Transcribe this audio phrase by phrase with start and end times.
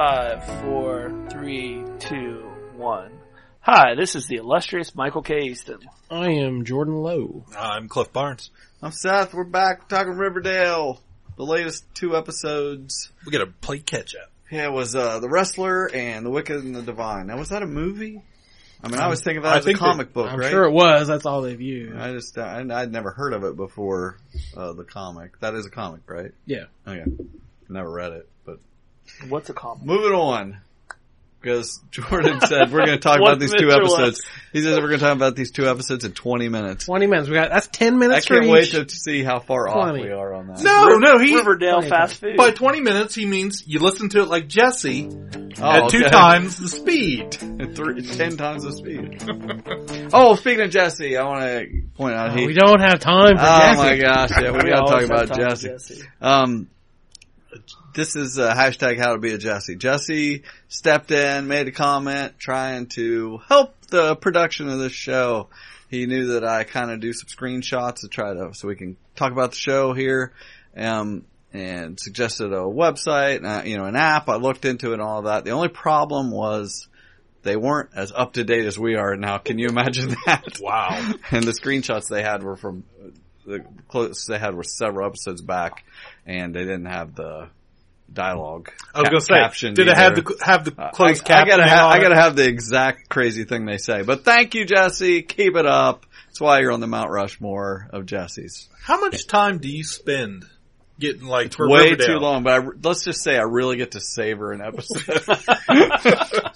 [0.00, 2.46] Five, four, three, two,
[2.76, 3.18] one.
[3.60, 5.44] Hi, this is the illustrious Michael K.
[5.44, 5.78] Easton.
[6.10, 7.46] I am Jordan Lowe.
[7.58, 8.50] I'm Cliff Barnes.
[8.82, 9.32] I'm Seth.
[9.32, 11.00] We're back talking Riverdale.
[11.38, 13.10] The latest two episodes.
[13.24, 14.30] We gotta play catch up.
[14.50, 17.28] Yeah, it was uh, the Wrestler and the Wicked and the Divine.
[17.28, 18.20] Now, was that a movie?
[18.84, 20.50] I mean, I was thinking of that I as a comic that- book, I'm right?
[20.50, 21.08] sure it was.
[21.08, 21.96] That's all they've used.
[21.96, 24.18] I just I, I'd never heard of it before
[24.54, 25.40] uh, the comic.
[25.40, 26.32] That is a comic, right?
[26.44, 26.64] Yeah.
[26.86, 27.10] Okay,
[27.70, 28.35] never read it, but
[29.28, 29.84] What's a comic?
[29.84, 30.58] moving on.
[31.38, 34.20] Because Jordan said we're going to talk about these two episodes.
[34.52, 36.86] He says we're going to talk about these two episodes in 20 minutes.
[36.86, 37.28] 20 minutes.
[37.28, 38.04] We got, that's 10 minutes.
[38.04, 38.92] I minutes can't for wait each.
[38.92, 40.02] to see how far off 20.
[40.02, 40.60] we are on that.
[40.62, 42.36] No, no, he Riverdale fast food.
[42.36, 45.08] by 20 minutes he means you listen to it like Jesse
[45.58, 46.08] Oh, at two okay.
[46.10, 47.32] times the speed.
[47.76, 50.10] Three, ten times the speed.
[50.12, 52.46] oh, speaking of Jesse, I want to point out Oh, he.
[52.46, 53.78] we don't have time for oh Jesse.
[53.78, 55.68] my gosh, yeah, we, We gotta talk about Jesse.
[55.68, 56.02] Jesse.
[56.20, 56.68] Um,
[57.96, 59.74] this is uh, hashtag how to be a Jesse.
[59.74, 65.48] Jesse stepped in, made a comment, trying to help the production of this show.
[65.88, 68.98] He knew that I kind of do some screenshots to try to, so we can
[69.16, 70.32] talk about the show here.
[70.76, 71.24] Um,
[71.54, 74.28] and suggested a website, uh, you know, an app.
[74.28, 75.46] I looked into it and all of that.
[75.46, 76.86] The only problem was
[77.44, 79.38] they weren't as up to date as we are now.
[79.38, 80.58] Can you imagine that?
[80.60, 81.14] Wow.
[81.30, 82.84] and the screenshots they had were from
[83.46, 85.84] the closest they had were several episodes back,
[86.26, 87.48] and they didn't have the
[88.12, 88.70] dialogue.
[88.94, 90.22] I was cap- gonna say, caption did it have either.
[90.22, 91.58] the have the Uh, closed I, I caption?
[91.58, 94.02] gotta, ha- I gotta have the exact crazy thing they say.
[94.02, 95.22] But thank you, Jesse.
[95.22, 96.06] Keep it up.
[96.28, 98.68] That's why you're on the Mount Rushmore of Jesse's.
[98.82, 100.44] How much time do you spend
[100.98, 102.06] getting like for Way Riverdale?
[102.06, 105.22] too long, but I, let's just say I really get to savor an episode.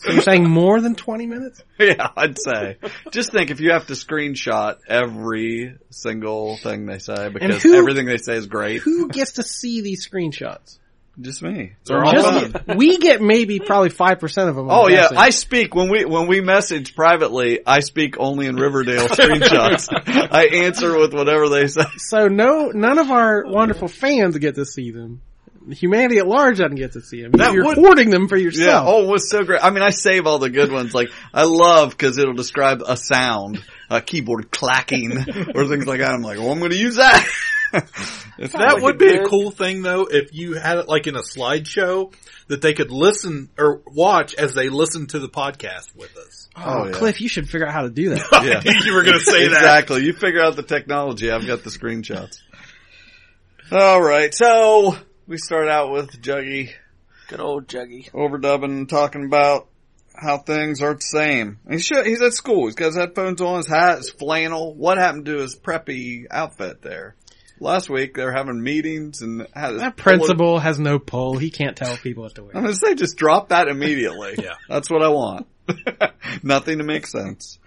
[0.03, 1.62] So you're saying more than 20 minutes?
[1.78, 2.78] yeah, I'd say.
[3.10, 8.06] Just think if you have to screenshot every single thing they say because who- everything
[8.06, 8.80] they say is great.
[8.80, 10.78] Who gets to see these screenshots?
[11.21, 11.72] Just me.
[11.84, 12.65] They're all Just- fun.
[12.76, 14.69] we get maybe probably 5% of them.
[14.71, 15.09] Oh yeah.
[15.16, 17.60] I speak when we when we message privately.
[17.66, 19.88] I speak only in Riverdale screenshots.
[19.91, 21.84] I answer with whatever they say.
[21.98, 25.21] So no, none of our wonderful fans get to see them.
[25.71, 27.32] Humanity at large doesn't get to see them.
[27.32, 28.44] That You're would- hoarding them for Yeah.
[28.44, 28.87] yourself.
[28.88, 29.62] Oh, it was so great.
[29.62, 30.94] I mean, I save all the good ones.
[30.94, 35.12] Like I love because it'll describe a sound, a keyboard clacking,
[35.54, 36.12] or things like that.
[36.12, 37.28] I'm like, well, I'm going to use that.
[37.72, 41.06] If That like would it be a cool thing though if you had it like
[41.06, 42.12] in a slideshow
[42.48, 46.48] that they could listen or watch as they listen to the podcast with us.
[46.56, 46.92] Oh, Oh, yeah.
[46.92, 48.26] Cliff, you should figure out how to do that.
[48.64, 48.72] Yeah.
[48.84, 49.56] you were gonna say that.
[49.56, 50.04] exactly.
[50.04, 51.30] You figure out the technology.
[51.30, 52.38] I've got the screenshots.
[53.72, 54.34] All right.
[54.34, 56.70] So we start out with Juggy
[57.28, 58.10] Good old Juggy.
[58.10, 59.69] overdubbing and talking about
[60.12, 61.59] how things aren't the same.
[61.70, 62.66] He should, he's at school.
[62.66, 64.75] He's got his headphones on, his hat, his flannel.
[64.75, 67.14] What happened to his preppy outfit there?
[67.60, 71.37] Last week they were having meetings and had That principal has no pull.
[71.37, 72.56] He can't tell people what to wear.
[72.56, 74.34] I'm gonna say just drop that immediately.
[74.41, 74.54] Yeah.
[74.69, 75.47] That's what I want.
[76.43, 77.59] Nothing to make sense.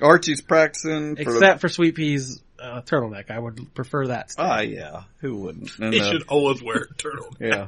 [0.00, 3.30] Archie's practicing for the Except for Sweet Pea's uh, turtleneck.
[3.30, 4.30] I would prefer that.
[4.30, 4.50] style.
[4.50, 5.02] Ah, yeah.
[5.18, 5.76] Who wouldn't?
[5.78, 7.34] And, He uh, should always wear a turtle.
[7.40, 7.66] yeah.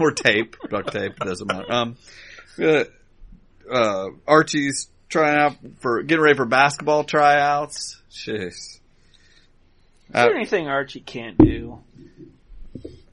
[0.00, 1.72] or tape, duct tape, doesn't matter.
[1.72, 1.96] Um,
[2.60, 2.84] uh,
[3.70, 8.00] uh, Archie's trying out for getting ready for basketball tryouts.
[8.10, 8.80] Jeez.
[10.14, 11.80] Is Uh, there anything Archie can't do?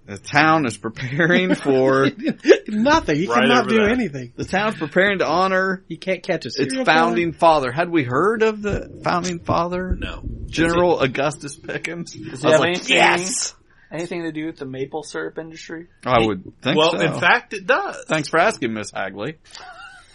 [0.06, 2.08] the town is preparing for
[2.68, 3.16] Nothing.
[3.16, 3.92] He Right cannot over do that.
[3.92, 4.34] anything.
[4.36, 7.72] the town's preparing to honor He can't catch a its serial founding father.
[7.72, 9.96] Had we heard of the founding father?
[9.98, 10.22] No.
[10.48, 12.14] General Augustus Pickens.
[12.14, 13.56] Does I he was have like, anything, yes.
[13.92, 15.88] anything to do with the maple syrup industry?
[16.06, 17.00] I would think well, so.
[17.00, 18.04] in fact, it does.
[18.08, 19.38] Thanks for asking, Miss Hagley.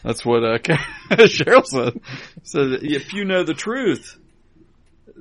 [0.05, 0.59] That's what uh,
[1.11, 2.01] Cheryl said.
[2.43, 4.19] So if you know the truth,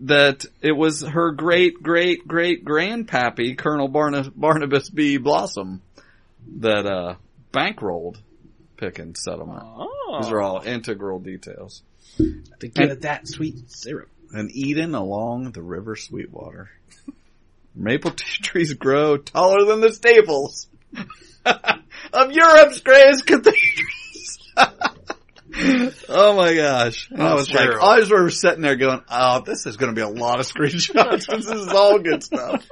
[0.01, 5.17] that it was her great great great grandpappy, Colonel Barna- Barnabas B.
[5.17, 5.81] Blossom,
[6.59, 7.15] that uh,
[7.53, 8.17] bankrolled
[8.77, 9.63] Pickens settlement.
[9.63, 10.19] Oh.
[10.21, 11.81] These are all integral details.
[12.17, 14.09] To get at that sweet syrup.
[14.31, 16.69] And Eden along the River Sweetwater.
[17.73, 20.67] Maple t- trees grow taller than the staples
[21.45, 24.53] of Europe's greatest cathedrals.
[26.09, 27.09] oh my gosh.
[27.11, 27.81] And I Oh, was like, Cheryl.
[27.81, 30.39] I was sort of sitting there going, oh, this is going to be a lot
[30.39, 31.27] of screenshots.
[31.29, 32.67] this is all good stuff.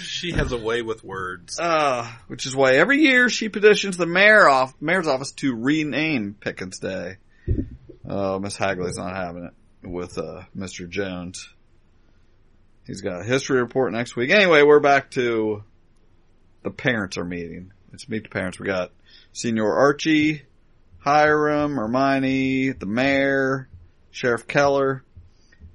[0.00, 1.58] She has a way with words.
[1.60, 6.34] Uh, which is why every year she petitions the mayor off, mayor's office to rename
[6.38, 7.16] Pickens Day.
[8.08, 10.88] Uh, Miss Hagley's not having it with, uh, Mr.
[10.88, 11.48] Jones.
[12.86, 14.30] He's got a history report next week.
[14.30, 15.62] Anyway, we're back to
[16.62, 17.72] the parents are meeting.
[17.92, 18.58] It's meet the parents.
[18.58, 18.92] We got
[19.32, 20.42] Senior Archie,
[20.98, 23.68] Hiram, Hermione, the mayor,
[24.10, 25.04] Sheriff Keller.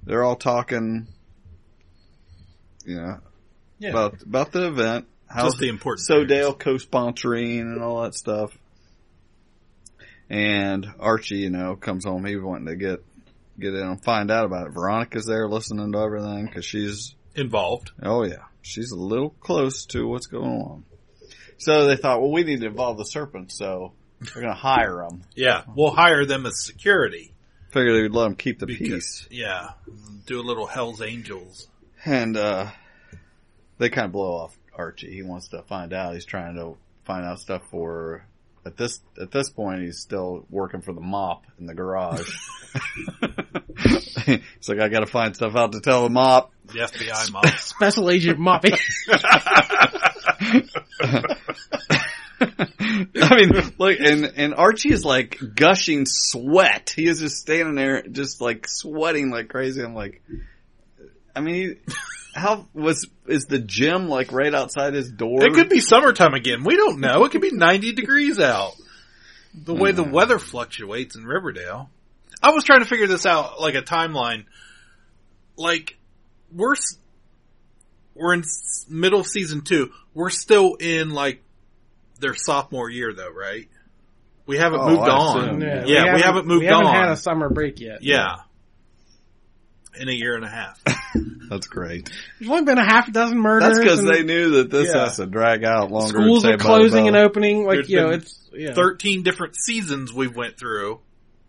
[0.04, 1.06] They're all talking,
[2.84, 3.18] you know,
[3.78, 3.90] Yeah.
[3.90, 5.06] about, about the event.
[5.26, 6.24] How's Just the important So.
[6.24, 8.56] Dale co-sponsoring and all that stuff.
[10.30, 12.24] And Archie, you know, comes home.
[12.24, 13.04] He was wanting to get,
[13.58, 14.72] get in and find out about it.
[14.74, 17.90] Veronica's there listening to everything because she's involved.
[18.02, 20.84] Oh yeah, she's a little close to what's going on.
[21.58, 23.92] So they thought, well, we need to involve the serpent, so
[24.34, 25.22] we're going to hire them.
[25.34, 27.32] Yeah, we'll hire them as security.
[27.70, 29.70] Figured they would let them keep the Because, peace, yeah,
[30.26, 31.66] do a little Hell's Angels.
[32.04, 32.70] and uh
[33.78, 35.12] they kind of blow off Archie.
[35.12, 36.14] He wants to find out.
[36.14, 38.24] He's trying to find out stuff for.
[38.66, 42.22] At this at this point, he's still working for the mop in the garage.
[44.26, 46.50] he's like, I got to find stuff out to tell the mop.
[46.66, 48.78] The FBI mop, Special Agent Moppy.
[52.58, 56.92] I mean, look, and and Archie is like gushing sweat.
[56.94, 59.82] He is just standing there, just like sweating like crazy.
[59.82, 60.22] I'm like,
[61.34, 61.78] I mean,
[62.34, 65.44] how was is the gym like right outside his door?
[65.44, 66.64] It could be summertime again.
[66.64, 67.24] We don't know.
[67.24, 68.72] It could be 90 degrees out.
[69.54, 70.10] The way the hmm.
[70.10, 71.88] weather fluctuates in Riverdale.
[72.42, 74.46] I was trying to figure this out, like a timeline.
[75.56, 75.96] Like,
[76.52, 76.74] we're,
[78.14, 78.42] we're in
[78.88, 79.92] middle of season two.
[80.12, 81.43] We're still in like
[82.20, 83.68] their sophomore year though, right?
[84.46, 85.38] We haven't Oh, moved I on.
[85.38, 85.60] assume.
[85.86, 86.58] Yeah, we haven't, moved on.
[86.58, 86.94] we haven't on.
[86.94, 88.02] had a summer break yet.
[88.02, 88.36] yeah.
[89.98, 90.82] In a year and a half.
[91.48, 92.10] That's great.
[92.40, 93.76] There's only been a half dozen murders.
[93.76, 95.04] That's because they knew that this Yeah.
[95.04, 96.08] has to drag out longer.
[96.08, 97.64] schools are Saved by the closing and opening.
[97.64, 98.72] Like There's you know, it's yeah.
[98.74, 101.00] 13 different seasons we went through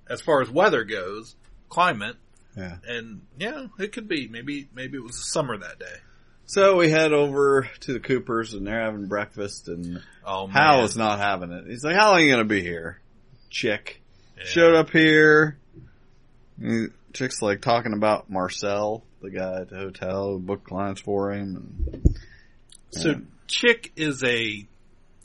[0.08, 1.36] as far as weather goes,
[1.70, 2.18] climate.
[2.56, 2.78] Yeah.
[2.88, 4.28] And yeah, it could be.
[4.28, 5.96] Maybe, maybe it was summer that day.
[6.48, 10.56] So we head over to the Coopers and they're having breakfast and Oh man.
[10.56, 11.66] Hal is not having it.
[11.68, 13.00] He's like, how long are you going to be here?
[13.50, 14.02] Chick.
[14.38, 14.44] Yeah.
[14.46, 15.58] Showed up here.
[16.62, 21.86] And Chick's like talking about Marcel, the guy at the hotel booked clients for him.
[21.92, 22.16] And
[22.92, 24.68] So Chick is a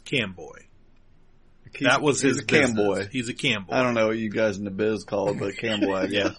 [0.06, 0.66] cam boy.
[1.74, 3.08] he's- that was his a cam boy.
[3.12, 3.74] He's a cam boy.
[3.74, 6.06] I don't know what you guys in the biz call it, but cam boy, I
[6.08, 6.34] guess.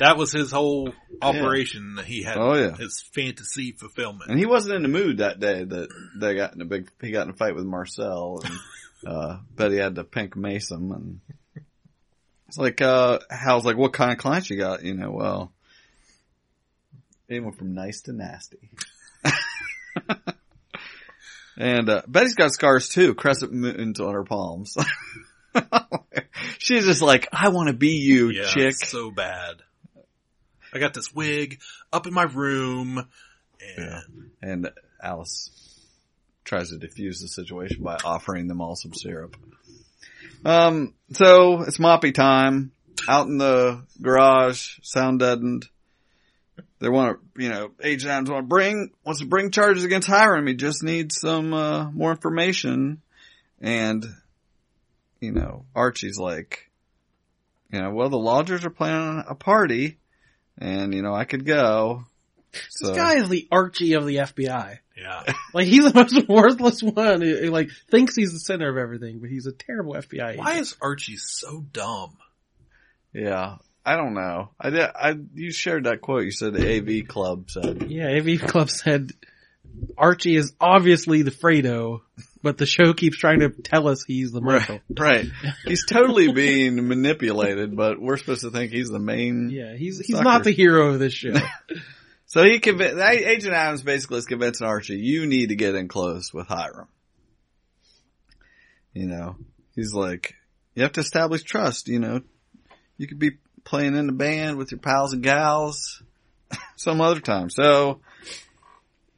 [0.00, 0.92] That was his whole
[1.22, 1.94] operation.
[1.96, 2.76] that He had Oh, yeah.
[2.76, 4.30] his fantasy fulfillment.
[4.30, 7.10] And he wasn't in the mood that day that they got in a big, he
[7.10, 8.58] got in a fight with Marcel and,
[9.06, 11.20] uh, Betty had to pink mace him and
[12.48, 14.82] it's like, uh, Hal's like, what kind of clients you got?
[14.84, 15.52] You know, well,
[17.28, 18.70] they went from nice to nasty.
[21.56, 24.76] and, uh, Betty's got scars too, crescent moons on her palms.
[26.58, 28.74] She's just like, I want to be you, yeah, chick.
[28.74, 29.62] so bad.
[30.72, 31.60] I got this wig
[31.92, 33.06] up in my room,
[33.60, 34.00] and Yeah.
[34.40, 34.70] And
[35.02, 35.50] Alice
[36.44, 39.36] tries to defuse the situation by offering them all some syrup.
[40.44, 42.72] Um, so it's moppy time.
[43.08, 45.66] Out in the garage, sound deadened.
[46.78, 50.46] They want to, you know, Adams want to bring, wants to bring charges against Hiram.
[50.46, 53.02] He just needs some, uh, more information.
[53.60, 54.04] And,
[55.20, 56.70] you know, Archie's like,
[57.70, 59.98] you know, well, the lodgers are planning a party
[60.58, 62.04] and, you know, I could go.
[62.68, 64.78] So, This guy is the Archie of the FBI.
[64.96, 65.22] yeah,
[65.54, 67.22] Like he's the most worthless one.
[67.22, 70.36] He, he, like thinks he's the center of everything, but he's a terrible FBI.
[70.36, 70.60] why agent.
[70.66, 72.16] is Archie so dumb?
[73.14, 74.50] Yeah, I don't know.
[74.60, 74.80] I did.
[74.94, 76.24] I you shared that quote.
[76.24, 77.90] You said the AV Club said.
[77.90, 79.12] Yeah, AV Club said
[79.96, 82.00] Archie is obviously the Fredo,
[82.42, 84.80] but the show keeps trying to tell us he's the Michael.
[84.98, 85.26] Right.
[85.64, 89.50] He's totally being manipulated, but we're supposed to think he's the main.
[89.50, 90.24] Yeah, he's he's Sucker.
[90.24, 91.34] not the hero of this show.
[92.32, 96.32] So he convinced Agent Adams basically is convincing Archie, you need to get in close
[96.32, 96.88] with Hiram.
[98.94, 99.36] You know,
[99.74, 100.34] he's like,
[100.74, 101.88] you have to establish trust.
[101.88, 102.22] You know,
[102.96, 103.32] you could be
[103.64, 106.02] playing in the band with your pals and gals
[106.76, 107.50] some other time.
[107.50, 108.00] So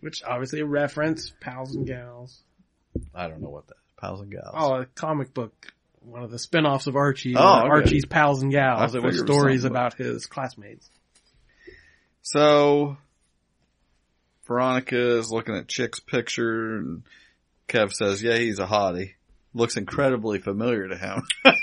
[0.00, 2.42] Which obviously a reference, pals and gals.
[3.14, 3.80] I don't know what that is.
[4.00, 4.54] Pals and gals.
[4.54, 5.52] Oh, a comic book,
[6.00, 7.34] one of the spin-offs of Archie.
[7.36, 7.68] Oh, okay.
[7.68, 10.88] Archie's pals and gals it was stories about his classmates.
[12.22, 12.96] So
[14.46, 17.02] Veronica is looking at Chick's picture and
[17.68, 19.12] Kev says, yeah, he's a hottie.
[19.54, 21.22] Looks incredibly familiar to him.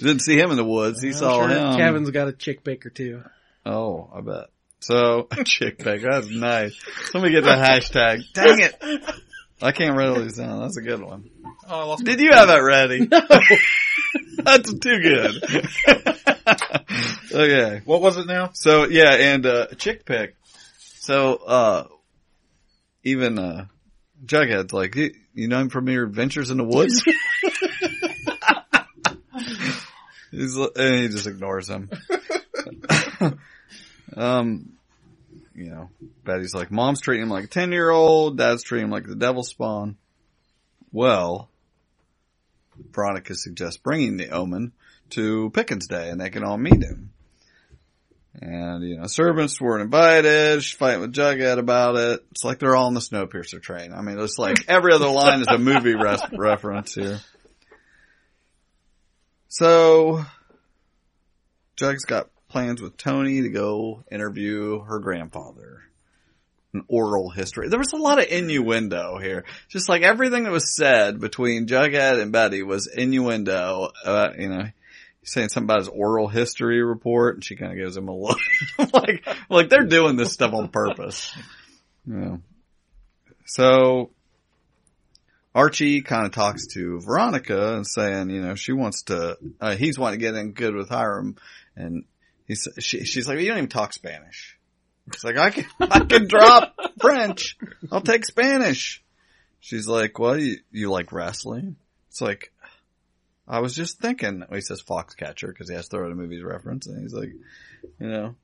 [0.00, 1.00] Didn't see him in the woods.
[1.00, 1.76] He I'm saw sure him.
[1.76, 3.22] Kevin's got a chick baker too.
[3.64, 4.50] Oh, I bet.
[4.80, 6.02] So, chick pick.
[6.02, 6.78] That's nice.
[7.10, 8.22] Somebody get the hashtag.
[8.34, 9.14] Dang it.
[9.62, 10.60] I can't write all these down.
[10.60, 11.30] That's a good one.
[11.68, 13.06] Oh, I lost Did you have that ready?
[14.36, 15.42] That's too good.
[17.32, 17.80] okay.
[17.84, 18.50] What was it now?
[18.52, 20.36] So yeah, and uh chick pick.
[20.78, 21.84] So uh
[23.02, 23.66] even uh
[24.24, 27.02] Jughead's like, you, you know him from your adventures in the woods?
[30.30, 31.90] He's li- and he just ignores him.
[34.16, 34.75] um
[35.56, 35.90] you know,
[36.24, 39.16] Betty's like, mom's treating him like a 10 year old, dad's treating him like the
[39.16, 39.96] devil spawn.
[40.92, 41.48] Well,
[42.92, 44.72] Veronica suggests bringing the omen
[45.10, 47.10] to Pickens Day and they can all meet him.
[48.38, 50.62] And, you know, serpents weren't invited.
[50.62, 52.24] She's fighting with Jughead about it.
[52.32, 53.94] It's like they're all on the Snowpiercer train.
[53.94, 57.20] I mean, it's like every other line is a movie res- reference here.
[59.48, 60.22] So,
[61.76, 65.82] Jug's got plans with Toni to go interview her grandfather.
[66.72, 67.68] An oral history.
[67.68, 69.44] There was a lot of innuendo here.
[69.68, 73.88] Just like everything that was said between Jughead and Betty was innuendo.
[74.04, 74.64] Uh, you know,
[75.22, 78.38] saying something about his oral history report, and she kind of gives him a look.
[78.92, 81.34] like, like they're doing this stuff on purpose.
[82.06, 82.36] Yeah.
[83.46, 84.10] So
[85.54, 89.38] Archie kind of talks to Veronica and saying, you know, she wants to.
[89.60, 91.36] Uh, he's wanting to get in good with Hiram,
[91.74, 92.04] and
[92.46, 94.58] he's she, she's like, you don't even talk Spanish.
[95.08, 97.56] It's like I can I can drop French.
[97.92, 99.02] I'll take Spanish.
[99.60, 101.76] She's like, well, you, you like wrestling?
[102.08, 102.52] It's like,
[103.48, 104.40] I was just thinking.
[104.40, 107.14] Well, he says Foxcatcher because he has to throw in a movie's reference, and he's
[107.14, 107.32] like,
[108.00, 108.34] you know,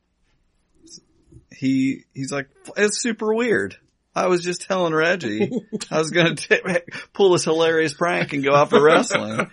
[1.51, 3.77] he he's like, it's super weird.
[4.15, 5.51] I was just telling Reggie
[5.91, 6.83] I was going to
[7.15, 9.51] pull this hilarious prank and go out for wrestling.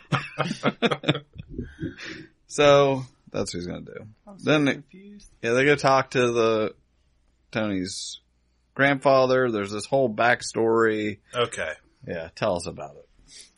[2.47, 4.07] so that's what he's going to do.
[4.43, 4.79] Then they,
[5.41, 6.75] yeah, they go talk to the
[7.51, 8.19] Toni's
[8.75, 9.51] grandfather.
[9.51, 11.19] There's this whole backstory.
[11.33, 11.73] Okay.
[12.07, 13.07] Yeah, tell us about it.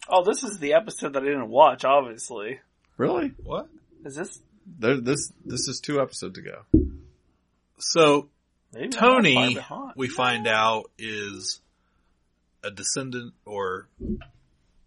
[0.10, 1.86] Oh, this is the episode that I didn't watch.
[1.86, 2.60] Obviously,
[2.98, 3.32] Really?
[3.44, 3.68] What?
[4.06, 4.40] is this?
[4.80, 6.64] There, this this is two episodes ago.
[7.80, 8.30] So
[8.74, 9.94] Maybe Tony, far behind.
[9.96, 11.62] we find out, is
[12.64, 13.88] a descendant or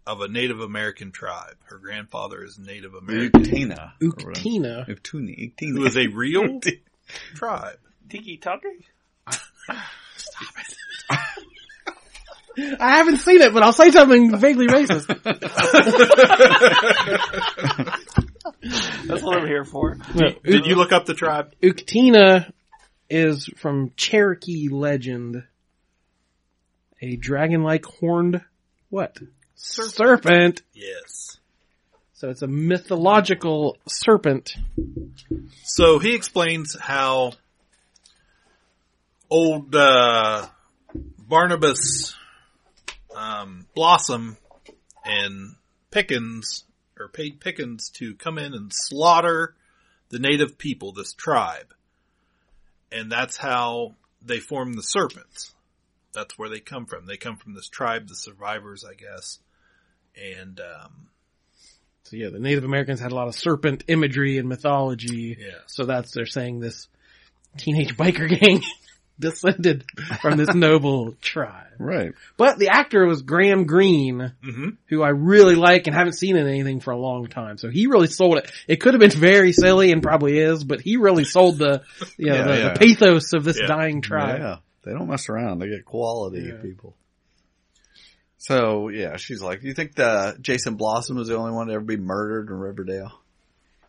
[0.07, 1.55] of a Native American tribe.
[1.65, 3.93] Her grandfather is Native American, Uktena.
[4.01, 4.87] Uktena.
[4.87, 5.53] Uktuni.
[5.59, 6.59] who is a real
[7.35, 7.77] tribe.
[8.09, 8.69] Tiki Tucker.
[10.17, 10.75] Stop it!
[12.79, 15.07] I haven't seen it, but I'll say something vaguely racist.
[19.07, 19.97] That's what I'm here for.
[20.43, 21.53] Did you look up the tribe?
[21.61, 22.51] Uktena
[23.09, 25.43] is from Cherokee legend.
[27.01, 28.41] A dragon-like horned
[28.89, 29.17] what?
[29.55, 30.61] Serpent.
[30.73, 31.37] Yes.
[32.13, 34.55] So it's a mythological serpent.
[35.63, 37.33] So he explains how
[39.29, 40.47] old uh,
[41.17, 42.15] Barnabas
[43.15, 44.37] um, Blossom
[45.03, 45.55] and
[45.91, 46.63] Pickens,
[46.99, 49.55] or paid Pickens to come in and slaughter
[50.09, 51.73] the native people, this tribe.
[52.91, 55.53] And that's how they form the serpents.
[56.13, 57.05] That's where they come from.
[57.05, 59.39] They come from this tribe, the survivors, I guess.
[60.39, 61.07] And, um,
[62.03, 65.37] So yeah, the Native Americans had a lot of serpent imagery and mythology.
[65.39, 65.55] Yes.
[65.67, 66.87] So that's, they're saying this
[67.57, 68.61] teenage biker gang
[69.19, 69.85] descended
[70.21, 71.67] from this noble tribe.
[71.79, 72.13] Right.
[72.37, 76.47] But the actor was Graham Greene, hmm who I really like and haven't seen in
[76.47, 77.57] anything for a long time.
[77.57, 78.51] So he really sold it.
[78.67, 81.81] It could have been very silly and probably is, but he really sold the,
[82.17, 82.73] you know, Yeah, the, yeah.
[82.73, 83.67] the pathos of this Yeah.
[83.67, 84.39] dying tribe.
[84.39, 84.57] Yeah.
[84.83, 85.59] They don't mess around.
[85.59, 86.61] They get quality Yeah.
[86.61, 86.95] people.
[88.47, 91.73] So yeah, she's like, do "You think that Jason Blossom was the only one to
[91.73, 93.11] ever be murdered in Riverdale?"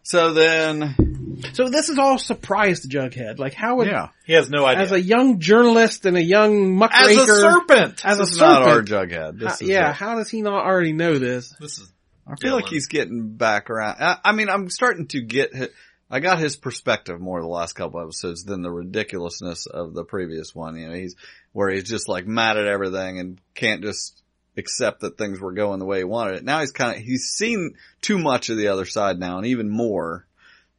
[0.02, 3.38] So then, So this is all surprise to Jughead.
[3.40, 4.84] Like how would, yeah, He has no idea.
[4.84, 8.02] as a young journalist and a young muckraker As a serpent!
[8.04, 9.38] as a this is not our Jughead.
[9.40, 11.52] This how- is yeah, a- how does he not already know this?
[11.60, 11.92] This is
[12.26, 13.96] I feel like he's getting back around.
[14.00, 15.54] I, I mean, I'm starting to get.
[15.54, 15.68] His,
[16.10, 20.54] I got his perspective more the last couple episodes than the ridiculousness of the previous
[20.54, 20.76] one.
[20.76, 21.14] You know, he's
[21.52, 24.22] where he's just like mad at everything and can't just
[24.56, 26.44] accept that things were going the way he wanted it.
[26.44, 29.68] Now he's kind of he's seen too much of the other side now, and even
[29.68, 30.26] more.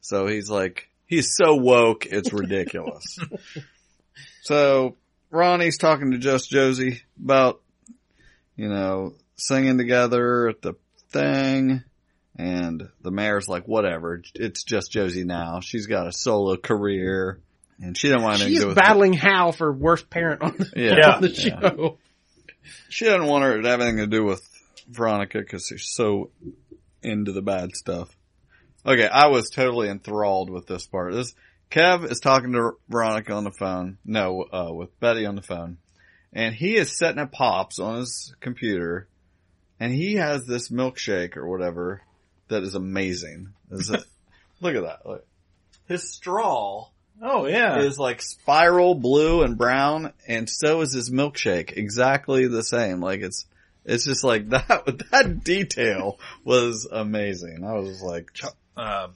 [0.00, 3.18] So he's like he's so woke, it's ridiculous.
[4.42, 4.96] so
[5.30, 7.60] Ronnie's talking to Just Josie about
[8.56, 10.74] you know singing together at the
[11.10, 11.82] thing.
[12.40, 15.58] And the mayor's like, whatever, it's just Josie now.
[15.58, 17.40] She's got a solo career
[17.80, 20.54] and she didn't want anything She's to do with battling Hal for worst parent on
[20.56, 21.14] the, Yeah.
[21.16, 21.88] on the Yeah.
[22.88, 24.42] She doesn't want her to have anything to do with
[24.88, 26.30] Veronica because she's so
[27.02, 28.14] into the bad stuff.
[28.86, 31.12] Okay, I was totally enthralled with this part.
[31.12, 31.34] This
[31.70, 33.98] Kev is talking to Veronica on the phone.
[34.04, 35.78] No, uh, with Betty on the phone,
[36.32, 39.08] and he is setting up Pops on his computer,
[39.78, 42.02] and he has this milkshake or whatever
[42.48, 43.52] that is amazing.
[43.70, 44.02] Is it,
[44.60, 45.06] look at that.
[45.06, 45.26] Look.
[45.86, 46.88] His straw
[47.22, 47.80] Oh yeah.
[47.80, 51.76] is like spiral blue and brown, and so is his milkshake.
[51.76, 53.00] Exactly the same.
[53.00, 53.46] Like it's,
[53.84, 54.84] it's just like that.
[55.10, 57.64] That detail was amazing.
[57.64, 58.30] I was like,
[58.76, 59.08] uh,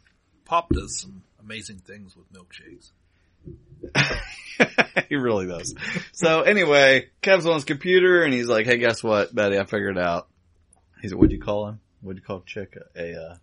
[0.44, 2.90] Pop does some amazing things with milkshakes.
[5.08, 5.74] he really does.
[6.12, 9.58] So anyway, Kev's on his computer and he's like, "Hey, guess what, Betty?
[9.58, 10.28] I figured it out."
[11.00, 11.80] He's, what'd you call him?
[12.00, 12.76] What'd you call Chick?
[12.96, 13.36] A, uh,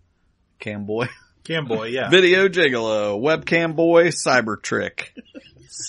[0.59, 1.07] cam boy?
[1.43, 2.09] Camboy, yeah.
[2.09, 5.13] Video gigolo, webcam boy, cyber trick.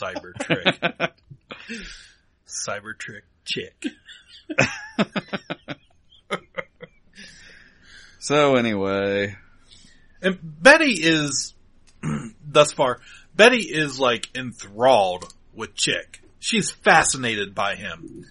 [0.02, 1.12] Cyber trick.
[2.46, 3.84] Cyber trick chick.
[8.20, 9.34] So anyway,
[10.20, 11.54] And Betty is,
[12.46, 13.00] thus far,
[13.34, 16.20] Betty is like enthralled with Chick.
[16.38, 18.26] She's fascinated by him.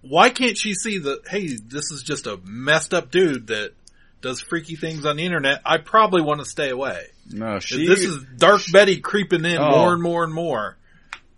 [0.00, 3.72] Why can't she see that, hey, this is just a messed up dude that
[4.20, 5.60] does freaky things on the internet.
[5.64, 7.06] I probably want to stay away.
[7.30, 9.70] no, she, this is Dark Betty creeping in Oh.
[9.70, 10.76] more and more and more.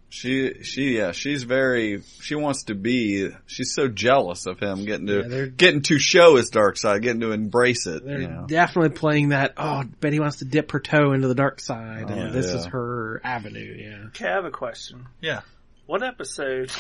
[0.09, 5.07] she, she, yeah, she's very, she wants to be, she's so jealous of him getting
[5.07, 8.45] to, Yeah, getting to show his dark side, getting to embrace it, They're you know.
[8.49, 9.55] definitely playing that.
[9.57, 12.47] Oh, Betty wants to dip her toe into the dark side, oh, and Oh, this
[12.47, 12.57] yeah.
[12.59, 13.77] is her avenue.
[13.79, 14.07] Yeah.
[14.09, 15.07] Okay, I have a question.
[15.21, 15.43] Yeah.
[15.87, 16.73] What episode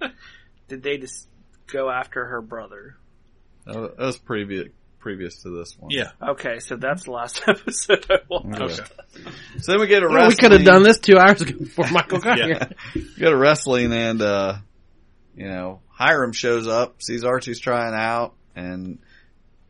[0.68, 1.26] did they just
[1.72, 2.96] go after her brother?
[3.66, 4.68] That was previous,
[5.02, 5.90] previous to this one.
[5.90, 6.12] Yeah.
[6.22, 8.60] Okay, so that's the last episode I watched.
[8.80, 8.82] Okay.
[9.60, 10.28] So then we get a Well, wrestling.
[10.30, 12.46] we could have done this two hours ago before Michael got Yeah.
[12.46, 12.68] here.
[12.94, 14.54] We go to wrestling and, uh,
[15.36, 18.98] you know, Hiram shows up, sees Archie's trying out, and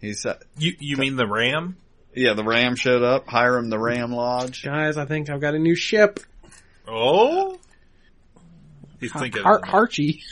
[0.01, 1.77] he's, uh, You, you mean the Ram?
[2.15, 4.63] yeah, the Ram showed up, Hiram the Ram Lodge.
[4.63, 6.21] Guys, I think I've got a new ship.
[6.87, 7.59] Oh?
[9.01, 9.43] He's thinking.
[9.43, 10.23] Har- Archie.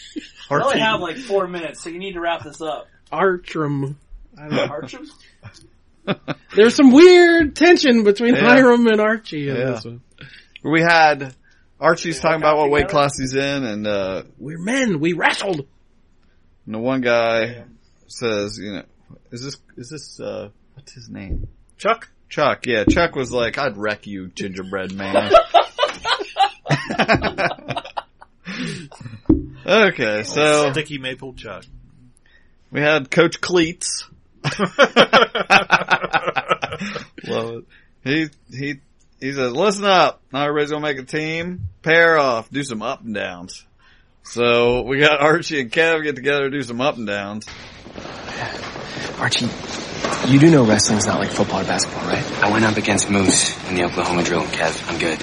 [0.51, 2.87] I only have like four minutes, so you need to wrap this up.
[3.13, 3.97] Archram.
[4.41, 4.69] I don't know.
[4.69, 5.07] Archum?
[6.57, 8.41] There's some weird tension between Yeah.
[8.43, 9.65] Hiram and Archie in Yeah.
[9.73, 10.01] this one.
[10.65, 11.35] We had
[11.79, 15.01] Archie's They talking about what weight class he's in, and, uh, We're men.
[15.01, 15.67] We wrestled.
[16.67, 17.65] and the one guy
[18.09, 18.83] says, you know,
[19.31, 21.49] is this, is this, uh, what's his name?
[21.79, 22.11] Chuck?
[22.29, 25.33] Chuck, yeah, Chuck was like, I'd wreck you, gingerbread man.
[29.67, 31.65] okay, so Sticky Maple Chuck.
[32.71, 34.07] we had Coach Cleats.
[37.27, 37.65] Love it.
[38.03, 38.75] He, he,
[39.21, 40.23] he says, listen up.
[40.33, 43.65] Now everybody's gonna make a team, pair off, do some up and downs.
[44.23, 47.47] So we got Archie and Kev get together to do some up and downs.
[49.19, 49.49] Archie,
[50.29, 52.43] you do know wrestling's not like football or basketball, right?
[52.43, 54.91] I went up against Moose in the Oklahoma drill, Kev.
[54.91, 55.23] I'm good.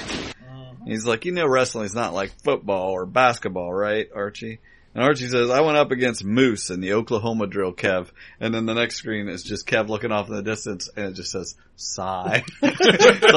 [0.86, 4.60] He's like, you know, wrestling's not like football or basketball, right, Archie?
[4.94, 8.08] And Archie says, I went up against Moose in the Oklahoma drill, Kev.
[8.40, 11.12] And then the next screen is just Kev looking off in the distance and it
[11.14, 12.42] just says, sigh.
[12.60, 12.66] so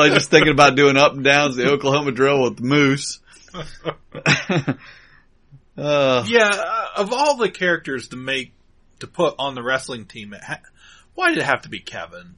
[0.02, 3.20] I just thinking about doing up and downs the Oklahoma drill with Moose.
[3.54, 4.76] uh,
[6.28, 8.54] Yeah, uh, of all the characters to make,
[9.00, 10.62] to put on the wrestling team, ha-
[11.16, 12.36] why did it have to be Kevin?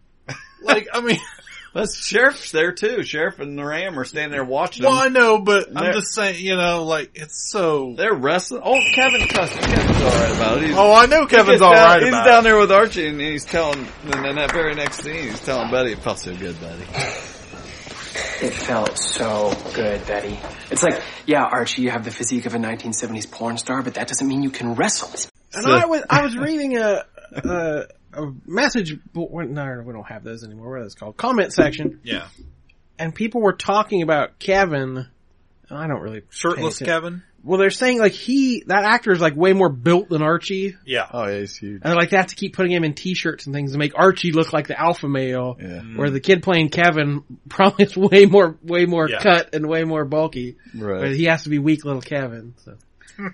[0.62, 1.19] Like, I mean,
[1.73, 3.03] that's Sheriff's there too.
[3.03, 5.01] Sheriff and the Ram are standing there watching well, them.
[5.03, 8.62] I know, but I'm just saying, you know, like, it's so, They're wrestling.
[8.63, 9.59] Oh, Kevin Custer.
[9.59, 10.67] Kevin's alright about it.
[10.67, 13.19] He's, oh, I know Kevin's He's down- alright He's about down there with Archie, and
[13.19, 13.88] he's telling.
[14.03, 16.86] And then that very next scene, he's telling Betty, "It felt so good, Betty."
[18.41, 20.38] It felt so good, Betty.
[20.69, 24.07] It's like, yeah, Archie, you have the physique of a 1970s porn star, but that
[24.07, 25.09] doesn't mean you can wrestle.
[25.53, 28.97] And So- I was I was reading a a, a message.
[29.13, 30.71] bo- No, we don't have those anymore.
[30.78, 31.17] What is it called?
[31.17, 32.28] Comment section, Yeah.
[32.99, 35.08] and people were talking about Kevin.
[35.71, 36.78] I don't really Shirtless.
[36.80, 37.23] Kevin?
[37.45, 41.08] Well, they're saying like he that actor is like way more built than Archie, Yeah.
[41.12, 41.82] Oh, yeah, he's huge.
[41.82, 43.91] and they're like they have to keep putting him in t-shirts and things to make
[43.97, 45.58] Archie look like the alpha male.
[45.60, 45.97] Yeah, mm-hmm.
[45.97, 49.19] Where the kid playing Kevin probably is way more way more Yeah.
[49.19, 51.12] cut and way more bulky, but right.
[51.15, 52.54] he has to be weak little Kevin.
[52.63, 52.78] So.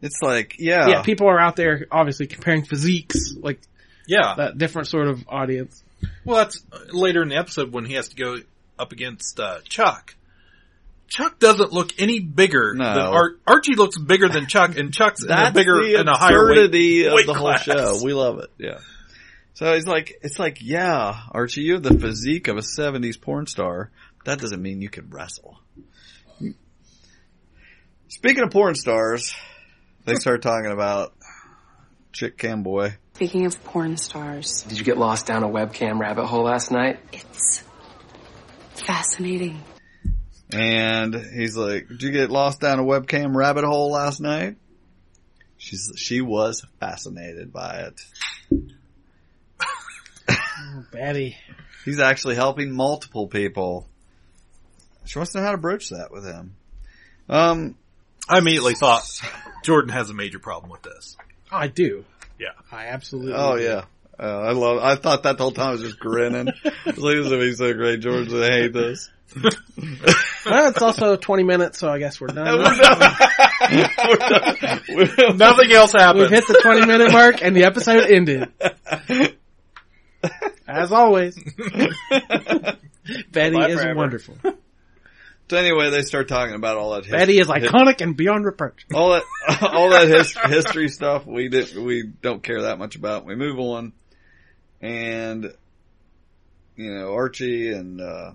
[0.00, 3.60] It's like, yeah, Yeah, people are out there obviously comparing physiques, like
[4.08, 4.34] Yeah.
[4.36, 5.84] that different sort of audience.
[6.24, 6.60] Well, that's
[6.92, 8.38] later in the episode when he has to go
[8.78, 10.16] up against uh, Chuck.
[11.08, 12.84] Chuck doesn't look any bigger No.
[12.84, 16.12] than Ar- Archie looks bigger than Chuck, and Chuck's in a bigger the and a
[16.12, 16.58] higher weight.
[16.58, 17.64] absurdity of weight the class.
[17.64, 18.04] whole show.
[18.04, 18.50] We love it.
[18.58, 18.78] Yeah.
[19.54, 23.46] So he's like, it's like, yeah, Archie, you have the physique of a '70s porn
[23.46, 23.90] star.
[24.24, 25.58] That doesn't mean you can wrestle.
[28.08, 29.34] Speaking of porn stars,
[30.04, 31.14] they start talking about
[32.12, 32.94] Chick Camboy.
[33.18, 37.00] Speaking of porn stars, Did you get lost down a webcam rabbit hole last night?
[37.12, 37.64] it's
[38.76, 39.60] fascinating.
[40.52, 44.54] And he's like, "Did you get lost down a webcam rabbit hole last night?"
[45.56, 48.00] She's she was fascinated by it.
[50.92, 51.36] Betty.
[51.84, 53.88] He's actually helping multiple people.
[55.06, 56.54] She wants to know how to broach that with him.
[57.28, 57.74] Um,
[58.28, 59.02] I immediately thought
[59.64, 61.16] Jordan has a major problem with this.
[61.50, 62.04] I do.
[62.38, 62.50] Yeah.
[62.72, 63.34] I absolutely.
[63.34, 63.62] oh do.
[63.64, 63.84] yeah.
[64.20, 66.48] Uh, I love, I thought that the whole time I was just grinning.
[66.48, 68.32] It's like, this is gonna be so great, George.
[68.32, 69.10] I hate this.
[70.46, 72.62] Well, it's also 20 minutes, so I guess we're done.
[75.36, 76.20] Nothing else happened.
[76.20, 78.50] We've hit the 20 minute mark and the episode ended.
[80.66, 81.36] As always.
[83.30, 83.94] Betty Bye is forever.
[83.94, 84.38] wonderful.
[85.50, 87.04] So anyway, they start talking about all that.
[87.04, 87.18] History.
[87.18, 88.86] Betty is his- iconic and beyond reproach.
[88.94, 89.22] all that
[89.62, 93.24] all that his, history stuff we did we don't care that much about.
[93.24, 93.92] We move on,
[94.80, 95.52] and
[96.76, 98.32] you know Archie and uh,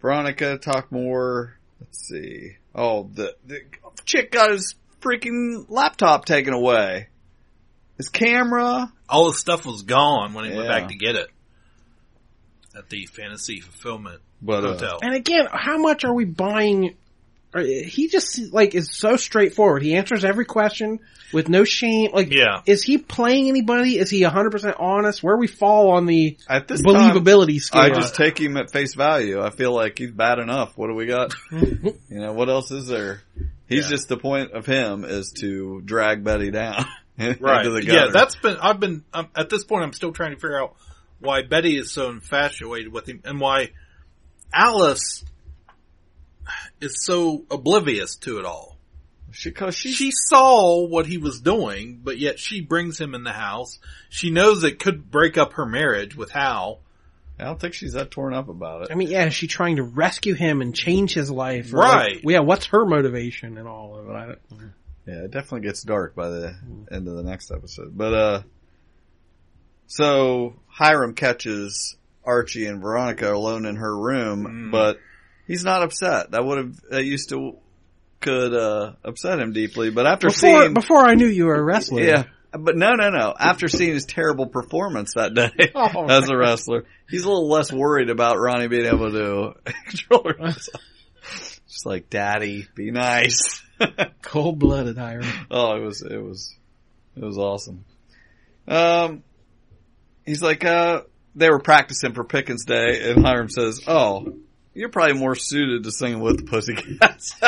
[0.00, 1.58] Veronica talk more.
[1.80, 2.56] Let's see.
[2.74, 3.60] Oh, the the
[4.04, 7.08] chick got his freaking laptop taken away.
[7.98, 8.90] His camera.
[9.08, 11.28] All the stuff was gone when he went back to get it
[12.74, 16.96] at the Fantasy Fulfillment But uh, And again, how much are we buying?
[17.54, 19.82] He just like is so straightforward.
[19.82, 21.00] He answers every question
[21.34, 22.10] with no shame.
[22.12, 22.62] Like, Yeah.
[22.66, 23.98] is he playing anybody?
[23.98, 25.22] Is he 100% honest?
[25.22, 27.82] Where we fall on the at this time, believability scale?
[27.82, 29.40] I just take him at face value.
[29.42, 30.76] I feel like he's bad enough.
[30.78, 31.34] What do we got?
[31.52, 33.20] you know, what else is there?
[33.68, 33.90] He's Yeah.
[33.90, 36.86] just the point of him is to drag Betty down
[37.18, 37.30] Right.
[37.66, 40.36] into the yeah, that's been, I've been, um, at this point I'm still trying to
[40.36, 40.74] figure out
[41.20, 43.70] why Betty is so infatuated with him and why
[44.52, 45.24] Alice
[46.80, 48.76] is so oblivious to it all.
[49.30, 53.24] she, cause she, She saw what he was doing, but yet she brings him in
[53.24, 53.78] the house.
[54.10, 56.80] She knows it could break up her marriage with Hal.
[57.38, 58.88] I don't think she's that torn up about it.
[58.90, 61.72] I mean, yeah, is she trying to rescue him and change his life?
[61.72, 62.16] Or Right.
[62.16, 64.12] Like, yeah, what's her motivation and all of it?
[64.12, 64.72] I don't,
[65.06, 66.54] Yeah, it definitely gets dark by the
[66.90, 67.96] end of the next episode.
[67.96, 68.42] But, uh,
[69.86, 74.70] so Hiram catches Archie and Veronica alone in her room, Mm.
[74.70, 74.98] but
[75.46, 76.30] he's not upset.
[76.32, 77.56] That would have, that used to,
[78.20, 79.90] could, uh, upset him deeply.
[79.90, 82.02] But after before, seeing, before I knew you were a wrestler.
[82.02, 83.34] yeah, but no, no, no.
[83.38, 87.72] After seeing his terrible performance that day Oh, as a wrestler, he's a little less
[87.72, 89.54] worried about Ronnie being able to
[89.88, 90.82] control herself.
[91.68, 93.62] Just like, daddy, be nice.
[94.22, 95.26] Cold blooded Hiram.
[95.50, 96.54] Oh, it was it was
[97.16, 97.84] it was awesome.
[98.68, 99.22] Um,
[100.24, 101.02] he's like, uh,
[101.34, 104.34] they were practicing for Pickens Day, and Hiram says, "Oh,
[104.74, 107.34] you're probably more suited to singing with the Pussycats."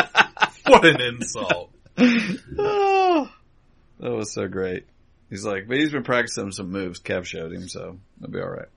[0.66, 1.72] What an insult.
[1.98, 3.30] oh,
[4.00, 4.86] that was so great.
[5.28, 7.00] He's like, but he's been practicing some moves.
[7.00, 8.68] Kev showed him, so it'll be all right.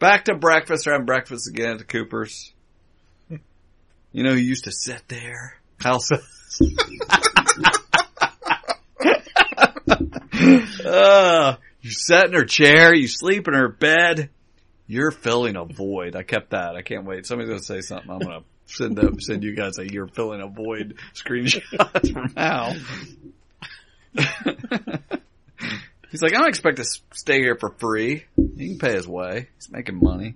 [0.00, 0.86] Back to breakfast.
[0.86, 2.52] Having breakfast again at the Coopers.
[3.30, 5.54] You know who used to sit there?
[5.80, 6.24] Hal says.
[10.84, 14.30] uh, you sat in her chair, you sleep in her bed,
[14.86, 16.16] you're filling a void.
[16.16, 16.76] I kept that.
[16.76, 17.26] I can't wait.
[17.26, 18.10] Somebody's gonna say something.
[18.10, 21.62] I'm gonna send up, send you guys a you're filling a void screenshot
[22.12, 22.76] from Hal.
[26.10, 28.24] He's like, I don't expect to stay here for free.
[28.56, 29.48] He can pay his way.
[29.56, 30.34] He's making money.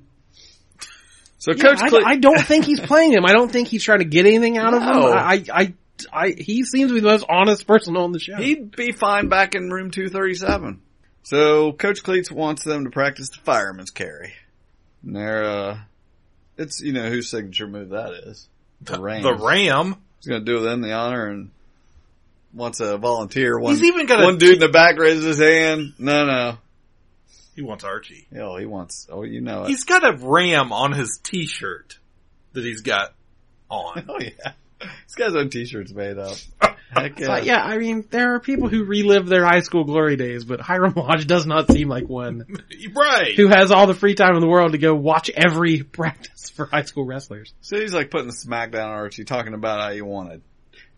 [1.39, 3.25] So Yeah, Coach I, Cle- I don't think he's playing him.
[3.25, 4.89] I don't think he's trying to get anything out of him.
[4.91, 5.75] I, I,
[6.13, 8.37] I, he seems to be the most honest person on the show.
[8.37, 10.83] He'd be fine back in room 237.
[11.23, 14.33] So Coach Cleats wants them to practice the fireman's carry.
[15.03, 15.79] And they're, uh,
[16.57, 18.49] it's, you know, whose signature move that is.
[18.83, 19.23] The Ram.
[19.23, 19.97] The Ram.
[20.19, 21.51] He's gonna do them the honor and
[22.53, 23.59] wants a volunteer.
[23.59, 25.95] One, He's even got one dude in the back raises his hand.
[25.99, 26.59] No, no.
[27.55, 28.27] He wants Archie.
[28.37, 29.69] Oh, he wants, oh, you know it.
[29.69, 31.99] He's got a Ram on his t-shirt
[32.53, 33.15] that he's got
[33.69, 34.05] on.
[34.09, 34.53] oh yeah.
[34.81, 36.37] This guy's own t-shirts made up.
[36.91, 37.27] Heck yeah.
[37.27, 40.61] But yeah, I mean, there are people who relive their high school glory days, but
[40.61, 42.45] Hiram Lodge does not seem like one
[42.95, 43.35] right.
[43.37, 46.67] who has all the free time in the world to go watch every practice for
[46.67, 47.53] high school wrestlers.
[47.61, 50.41] So he's like putting the smackdown on Archie, talking about how you want to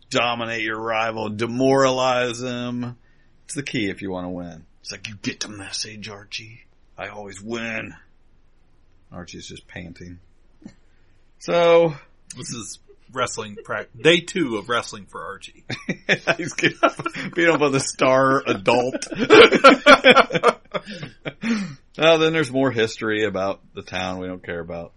[0.08, 2.96] dominate your rival, demoralize him.
[3.44, 4.64] It's the key if you want to win.
[4.80, 6.64] It's like, you get the message, Archie.
[6.96, 7.94] I always win.
[9.12, 10.20] Archie's just panting.
[11.38, 11.94] So,
[12.36, 12.78] This is
[13.12, 14.00] wrestling practice.
[14.00, 15.64] Day two of wrestling for Archie.
[16.36, 16.78] he's getting
[17.34, 19.06] beat up by the star adult.
[21.98, 24.92] Well, then there's more history about the town we don't care about.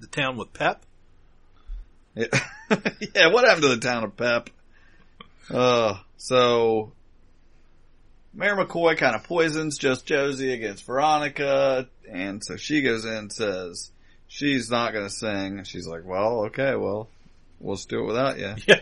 [0.00, 0.84] The town with Pep.
[2.14, 2.26] Yeah,
[3.14, 4.48] yeah what happened to the town of Pep?
[5.50, 6.92] Uh, so,
[8.32, 13.32] Mayor McCoy kind of poisons just Josie against Veronica, and so she goes in and
[13.32, 13.90] says
[14.26, 15.64] she's not gonna sing.
[15.64, 17.10] She's like, well, okay, well,
[17.60, 18.54] we'll just do it without you.
[18.66, 18.80] Yeah.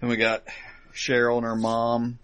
[0.00, 0.44] And we got
[0.92, 2.18] Cheryl and her mom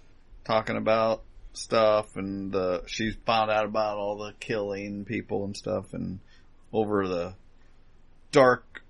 [0.44, 5.92] talking about stuff and the, she found out about all the killing people and stuff
[5.92, 6.20] and
[6.72, 7.34] over the
[8.32, 8.82] dark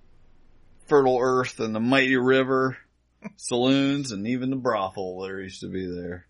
[0.87, 2.79] fertile earth and the mighty river
[3.37, 6.27] saloons and even the brothel there used to be there.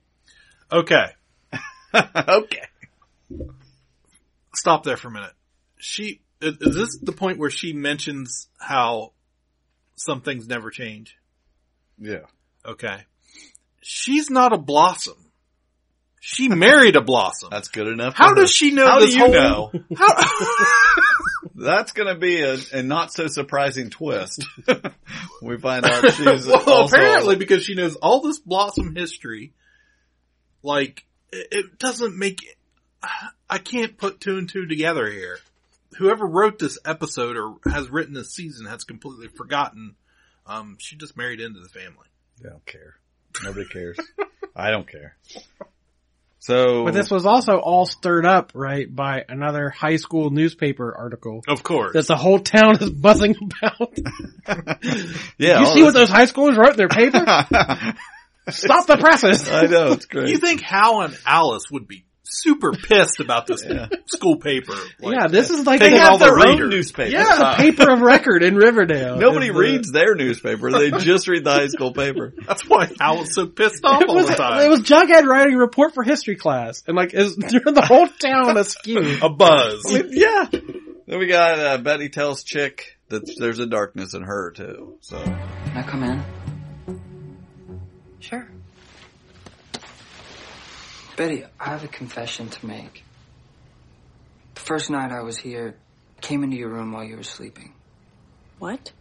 [0.71, 1.07] Okay.
[1.95, 2.67] okay.
[4.55, 5.33] Stop there for a minute.
[5.79, 9.13] She, is is this the point where she mentions how
[9.99, 11.17] some things never change?
[11.99, 12.27] Yeah.
[12.65, 13.05] Okay.
[13.83, 15.17] She's not a blossom.
[16.21, 17.49] She married a blossom.
[17.51, 18.15] That's good enough.
[18.17, 19.73] How does she know How do you whole- know?
[19.97, 20.15] How,
[21.55, 24.45] That's gonna be a, a not so surprising twist.
[25.43, 29.53] we find out she's well, also apparently because she knows all this blossom history,
[30.63, 32.39] like, it, it doesn't make,
[33.49, 35.39] I can't put two and two together here.
[35.99, 39.97] Whoever wrote this episode or has written this season has completely forgotten,
[40.47, 42.07] um, she just married into the family.
[42.41, 42.95] They don't care.
[43.43, 43.99] Nobody cares.
[44.57, 45.17] I don't care.
[46.41, 51.43] So, But this was also all stirred up, right, by another high school newspaper article
[51.49, 51.95] Of course.
[51.95, 53.99] that the whole town is buzzing about.
[55.39, 57.19] yeah, you see what those high schoolers wrote in their paper?
[58.51, 59.49] Stop the presses!
[59.51, 60.29] I know it's great.
[60.29, 63.89] you think Hal and Alice would be super pissed about this Yeah.
[64.07, 64.75] school paper?
[65.01, 67.11] Like, yeah, this is like they taking have all the their own newspaper.
[67.11, 69.17] yeah, the paper of record in Riverdale.
[69.17, 70.71] Nobody is the- reads their newspaper.
[70.71, 72.35] They just read the high school paper.
[72.47, 74.61] That's why Hal was so pissed off It all was, the time.
[74.65, 78.57] it was Jughead writing a report for history class, and like, is the whole town
[78.57, 79.19] askew.
[79.23, 79.83] a buzz.
[79.89, 80.47] I mean, yeah.
[80.51, 84.99] Then we got uh, Betty tells Chick that there's a darkness in her too.
[85.01, 85.39] So Can
[85.77, 86.23] I come in?
[88.21, 88.47] Sure.
[91.19, 93.03] Betty, I have a confession to make.
[94.55, 95.75] The first night I was here,
[96.17, 97.73] I came into your room while you were sleeping.
[98.61, 98.93] What?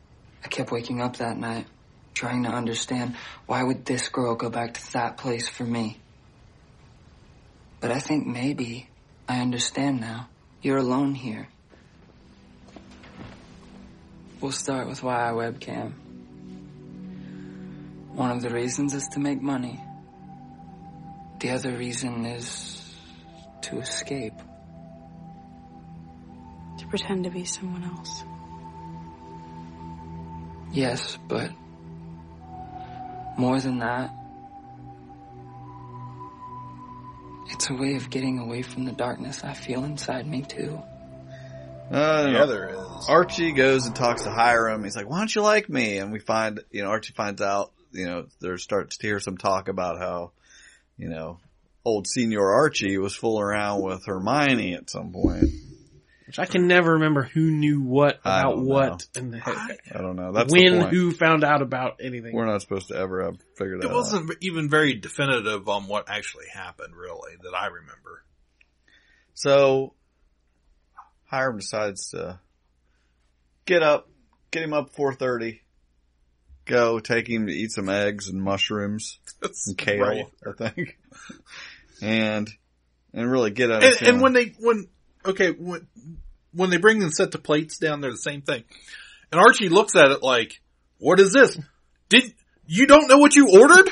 [0.44, 1.68] I kept waking up that night,
[2.16, 6.00] trying to understand why would this girl go back to that place for me.
[7.82, 8.90] But I think maybe
[9.30, 10.28] I understand now.
[10.64, 11.50] You're alone here.
[14.42, 15.92] We'll start with why I webcam.
[18.14, 19.84] One of the reasons is to make money.
[21.40, 22.82] The other reason is
[23.62, 24.34] to escape.
[26.80, 28.24] To pretend to be someone else.
[30.72, 31.52] Yes, but
[33.38, 34.14] more than that,
[37.50, 40.82] it's a way of getting away from the darkness I feel inside me too.
[41.92, 43.06] uh, yeah, there is.
[43.08, 44.84] Archie goes and talks to Hiram.
[44.84, 47.72] He's like, "Why don't you like me?" And we find, you know, Archie finds out,
[47.92, 50.32] you know, there starts to hear some talk about how,
[50.98, 51.40] you know,
[51.86, 55.46] old senior Archie was fooling around with Hermione at some point.
[56.28, 59.42] Which I can never remember who knew what about what and the,
[59.96, 60.34] I don't know.
[60.34, 62.36] That's when who found out about anything.
[62.36, 63.94] We're not supposed to ever have figured that It out.
[63.94, 68.26] It wasn't even very definitive on what actually happened, really, that I remember.
[69.36, 69.94] So
[71.28, 72.42] Hiram decides to
[73.66, 74.10] get up,
[74.52, 75.62] get him up four thirty,
[76.68, 79.20] go take him to eat some eggs and mushrooms
[79.68, 80.26] and kale, Right.
[80.46, 80.98] I think,
[82.02, 82.50] and
[83.14, 83.84] and really get out.
[83.84, 84.88] And, and when they when
[85.26, 85.88] okay when
[86.54, 88.64] when they bring and set the plates down, they're the same thing.
[89.32, 90.62] And Archie looks at it like,
[91.00, 91.60] "What is this?
[92.10, 92.34] Did
[92.66, 93.92] you don't know what you ordered?"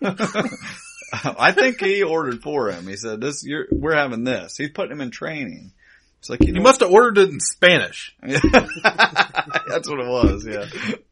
[1.22, 2.86] I think he ordered for him.
[2.86, 5.72] He said, "This, you're, we're having this." He's putting him in training.
[6.24, 8.16] It's like you, You know, must have ordered it in Spanish.
[8.22, 10.46] That's what it was.
[10.46, 10.64] Yeah,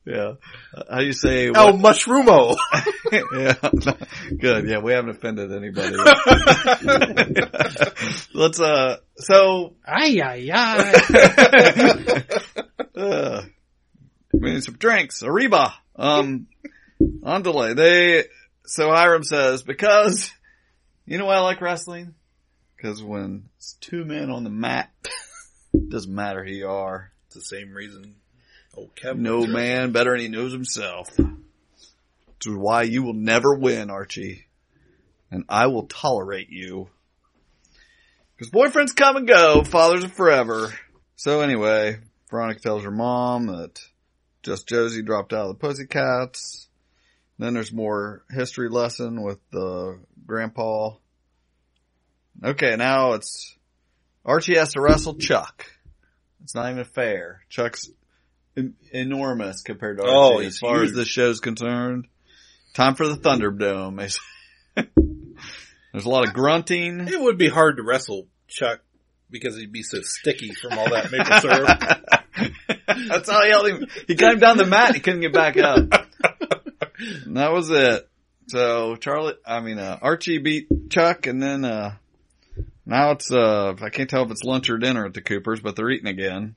[0.07, 0.33] yeah.
[0.75, 1.49] Uh, How do you say?
[1.49, 2.57] El what- mushrumo.
[3.13, 3.53] yeah,
[4.41, 4.67] good.
[4.71, 5.97] Yeah, we haven't offended anybody.
[8.33, 8.59] Let's.
[8.59, 12.23] uh So, Ay, ay, ay.
[12.97, 13.43] uh,
[14.33, 15.23] we need some drinks.
[15.23, 15.75] Arriba.
[15.95, 16.47] Um,
[17.23, 17.75] on delay.
[17.75, 18.25] They.
[18.65, 20.33] So Hiram says because
[21.05, 22.15] you know why I like wrestling?
[22.83, 24.91] Because when it's two men on the mat,
[25.89, 27.13] doesn't matter who you are.
[27.27, 28.17] It's the same reason.
[28.75, 29.23] Old Kevin.
[29.23, 31.17] No man better than he knows himself.
[31.17, 34.47] Which is why you will never win, Archie.
[35.31, 36.89] And I will tolerate you.
[38.35, 40.75] Because boyfriends come and go, fathers are forever.
[41.15, 43.79] So anyway, Veronica tells her mom that
[44.43, 46.67] just Josie dropped out of the Pussycats.
[47.39, 50.95] Then there's more history lesson with the grandpa.
[52.45, 53.57] Okay, now it's
[54.25, 55.67] Archie has to wrestle Chuck.
[56.43, 57.43] It's not even fair.
[57.49, 57.89] Chuck's
[58.57, 60.97] en- enormous compared to Archie Oh, as far as huge.
[60.97, 62.09] this show's concerned.
[62.75, 63.97] Time for the Thunderdome.
[64.75, 67.07] There's a lot of grunting.
[67.07, 68.81] It would be hard to wrestle Chuck
[69.31, 72.53] because he'd be so sticky from all that maple syrup.
[73.09, 73.87] That's how he held him.
[74.09, 74.87] He got him down the mat.
[74.89, 75.79] and He couldn't get back up.
[75.79, 78.09] And that was it.
[78.49, 81.95] So Charlie, I mean, uh, Archie beat Chuck and then, uh,
[82.85, 85.77] now it's, uh, I can't tell if it's lunch or dinner at the Coopers, but
[85.77, 86.57] they're eating again.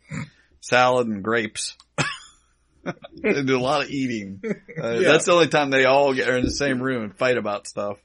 [0.59, 1.77] Salad and grapes.
[3.21, 4.41] they do a lot of eating.
[4.43, 7.37] Uh, That's the only time they all get are in the same room and fight
[7.37, 7.97] about stuff.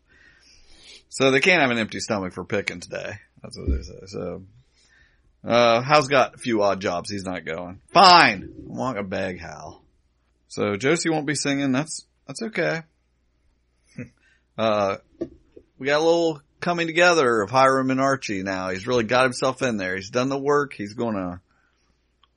[1.08, 3.14] So they can't have an empty stomach for Pickens Day.
[3.42, 4.06] That's what they say.
[4.06, 4.42] So,
[5.44, 7.10] uh, Hal's got a few odd jobs.
[7.10, 7.80] He's not going.
[7.92, 8.52] Fine.
[8.70, 9.82] I want a bag, Hal.
[10.48, 11.72] So Josie won't be singing.
[11.72, 12.82] That's, that's okay.
[14.58, 14.96] uh,
[15.78, 18.70] we got a little coming together of Hiram and Archie now.
[18.70, 19.96] He's really got himself in there.
[19.96, 20.74] He's done the work.
[20.74, 21.40] He's gonna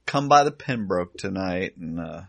[0.06, 2.22] come by the Pembrooke tonight and, uh,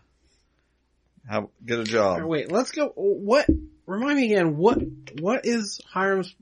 [1.27, 2.15] have, get a job.
[2.17, 2.91] Alright, Wait, let's go.
[2.95, 3.47] What?
[3.87, 4.57] Remind me again.
[4.57, 4.79] What?
[5.19, 6.33] What is Hiram's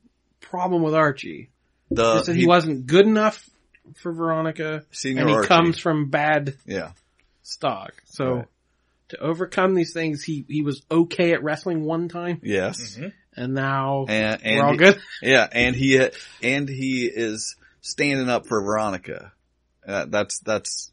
[0.42, 1.50] problem with Archie?
[1.92, 3.50] The, he said he, wasn't good enough
[3.98, 5.48] for Veronica, Senior and he Archie.
[5.48, 6.92] comes from bad yeah.
[7.44, 7.94] stock.
[8.06, 8.46] So Right.
[9.10, 12.98] to overcome these things, he he was okay at wrestling one time, Yes.
[13.38, 15.00] And now And, and we're all he- good.
[15.22, 16.02] Yeah, and he
[16.42, 19.32] and he is standing up for Veronica.
[19.88, 20.92] Uh, that's that's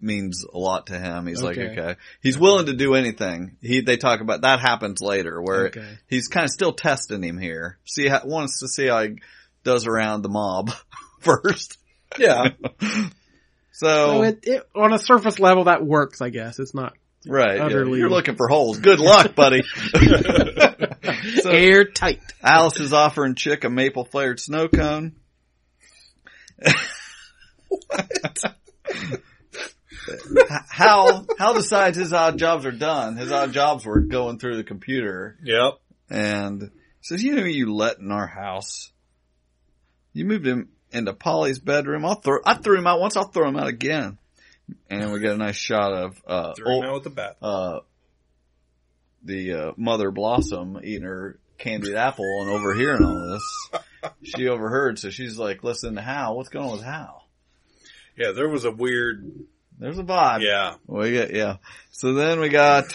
[0.00, 1.26] means a lot to him.
[1.28, 1.70] He's like, Okay.
[1.80, 3.56] okay, he's willing to do anything.
[3.62, 5.98] He they talk about that happens later where Okay.
[6.08, 7.78] he's kind of still testing him here.
[7.84, 9.18] See how wants to see how he
[9.62, 10.72] does around the mob
[11.20, 11.78] first.
[12.18, 12.48] Yeah.
[13.74, 16.58] So, So it, it on a surface level that works, I guess.
[16.58, 16.94] It's not
[17.26, 18.78] right, yeah, utterly- you're looking for holes.
[18.78, 19.62] Good luck, buddy.
[21.40, 22.20] so, airtight.
[22.42, 25.16] Alice is offering Chick a maple flavored snow cone.
[30.70, 33.16] Hal Hal decides his odd jobs are done.
[33.16, 35.74] His odd jobs were going through the computer Yep.
[36.10, 38.90] and says, "You know who you let in our house?
[40.12, 42.04] You moved him into Polly's bedroom.
[42.04, 43.16] I'll throw I threw him out once.
[43.16, 44.18] I'll throw him out again."
[44.90, 47.36] And we get a nice shot of uh, old- out with the bat.
[47.42, 47.80] uh,
[49.24, 53.82] the uh, mother blossom eating her candied apple and overhearing all this.
[54.24, 56.36] She overheard, so she's like, "Listen to Hal.
[56.36, 57.24] What's going on with Hal?"
[58.16, 59.30] Yeah, there was a weird.
[59.78, 60.40] There's a vibe.
[60.42, 60.74] Yeah.
[60.88, 61.58] we get yeah.
[61.92, 62.92] So then we got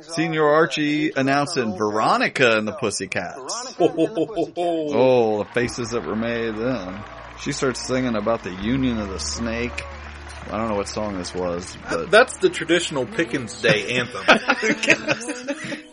[0.00, 3.36] Senior Archie announcing Veronica and the Pussycats.
[3.78, 7.02] Oh, the faces that were made then.
[7.40, 9.82] She starts singing about the union of the snake.
[10.50, 14.24] I don't know what song this was, but uh, That's the traditional Pickens Day anthem.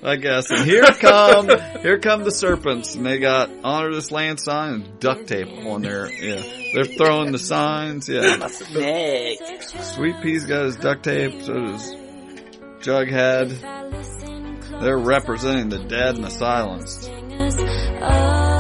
[0.03, 0.49] I guess.
[0.49, 1.47] And here come,
[1.81, 5.81] here come the serpents, and they got honor this land sign and duct tape on
[5.81, 6.11] there.
[6.11, 6.41] Yeah,
[6.73, 8.09] they're throwing the signs.
[8.09, 11.41] Yeah, Sweet Pea's got his duct tape.
[11.41, 11.95] So does
[12.81, 13.59] Jughead.
[14.81, 17.09] They're representing the dead and the silenced.
[17.09, 18.50] Voices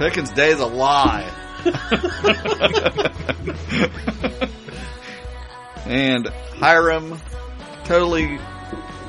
[0.00, 1.30] Pickens Day is a lie.
[5.86, 7.20] and Hiram
[7.84, 8.38] totally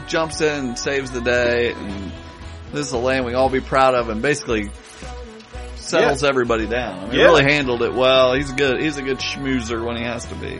[0.07, 1.71] jumps in and saves the day.
[1.71, 2.11] And
[2.73, 4.69] this is a land we all be proud of and basically
[5.75, 6.97] settles everybody down.
[6.99, 7.23] I mean, He Yeah.
[7.23, 8.33] really handled it well.
[8.33, 10.59] He's a good, he's a good schmoozer when he has to be.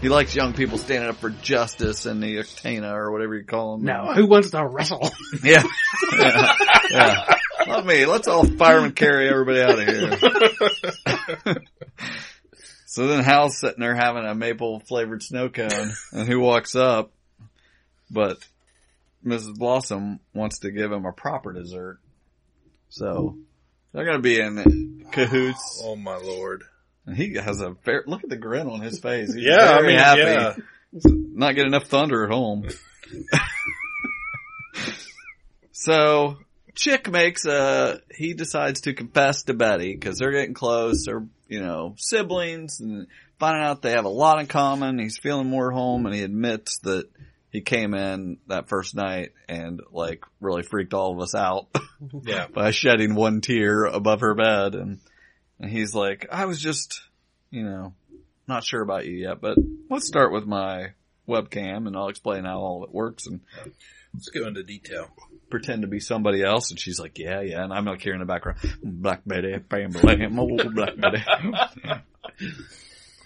[0.00, 3.76] He likes young people standing up for justice and the Uktena or whatever you call
[3.76, 3.86] them.
[3.86, 5.08] Now, who wants to wrestle?
[5.42, 5.62] Yeah.
[6.18, 6.52] yeah.
[6.90, 7.37] yeah.
[7.68, 9.86] Let me, let's all firemen carry everybody out of
[11.46, 11.56] here.
[12.86, 17.12] so then Hal's sitting there having a maple flavored snow cone and who walks up?
[18.10, 18.38] But
[19.24, 19.56] Mrs.
[19.58, 21.98] Blossom wants to give him a proper dessert.
[22.88, 23.36] So
[23.92, 25.82] they're going to be in cahoots.
[25.84, 26.64] oh my lord.
[27.06, 29.34] And he has a fair, look at the grin on his face.
[29.34, 30.20] He's Yeah, I mean, happy.
[30.20, 30.54] yeah.
[31.04, 32.66] Not getting enough thunder at home.
[35.72, 36.38] so,
[36.78, 41.06] Chick makes a, he decides to confess to Betty because they're getting close.
[41.06, 43.08] They're, you know, siblings and
[43.40, 44.98] finding out they have a lot in common.
[45.00, 47.08] He's feeling more home and he admits that
[47.50, 51.66] he came in that first night and like really freaked all of us out
[52.22, 52.46] Yeah.
[52.46, 55.00] by shedding one tear above her bed and,
[55.58, 57.00] and he's like, I was just,
[57.50, 57.92] you know,
[58.46, 59.58] not sure about you yet, but
[59.90, 60.92] let's start with my
[61.28, 63.40] webcam and I'll explain how all it works and
[64.14, 65.08] Let's go into detail.
[65.50, 66.70] pretend to be somebody else.
[66.70, 67.62] And she's like, yeah, yeah.
[67.62, 71.22] And I'm like here in the background, Black Betty, bam, bam, oh, Black Betty.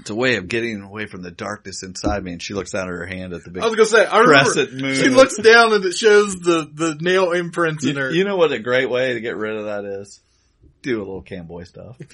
[0.00, 2.32] it's a way of getting away from the darkness inside me.
[2.32, 4.18] And she looks down at her hand at the big I was gonna say, I
[4.18, 4.94] remember moon.
[4.96, 8.10] she looks down and it shows the, the nail imprints in her.
[8.10, 10.20] you know what a great way to get rid of that is?
[10.82, 11.96] Do a little camboy stuff.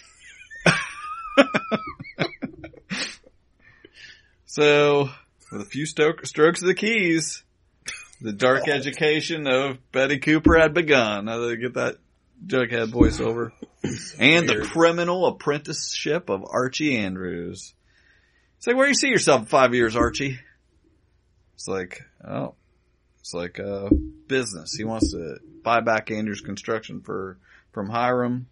[4.51, 5.11] So,
[5.53, 7.45] with a few sto- strokes of the keys,
[8.21, 11.27] the dark education of Betty Cooper had begun.
[11.27, 11.97] Now they get that
[12.45, 13.53] Jughead voiceover.
[14.19, 17.75] and the criminal apprenticeship of Archie Andrews.
[18.57, 20.39] It's like, where do you see yourself in five years, Archie?
[21.55, 22.55] It's like, oh,
[23.21, 23.89] it's like, uh,
[24.27, 24.75] business.
[24.75, 27.39] He wants to buy back Andrews Construction for,
[27.73, 28.49] from Hiram.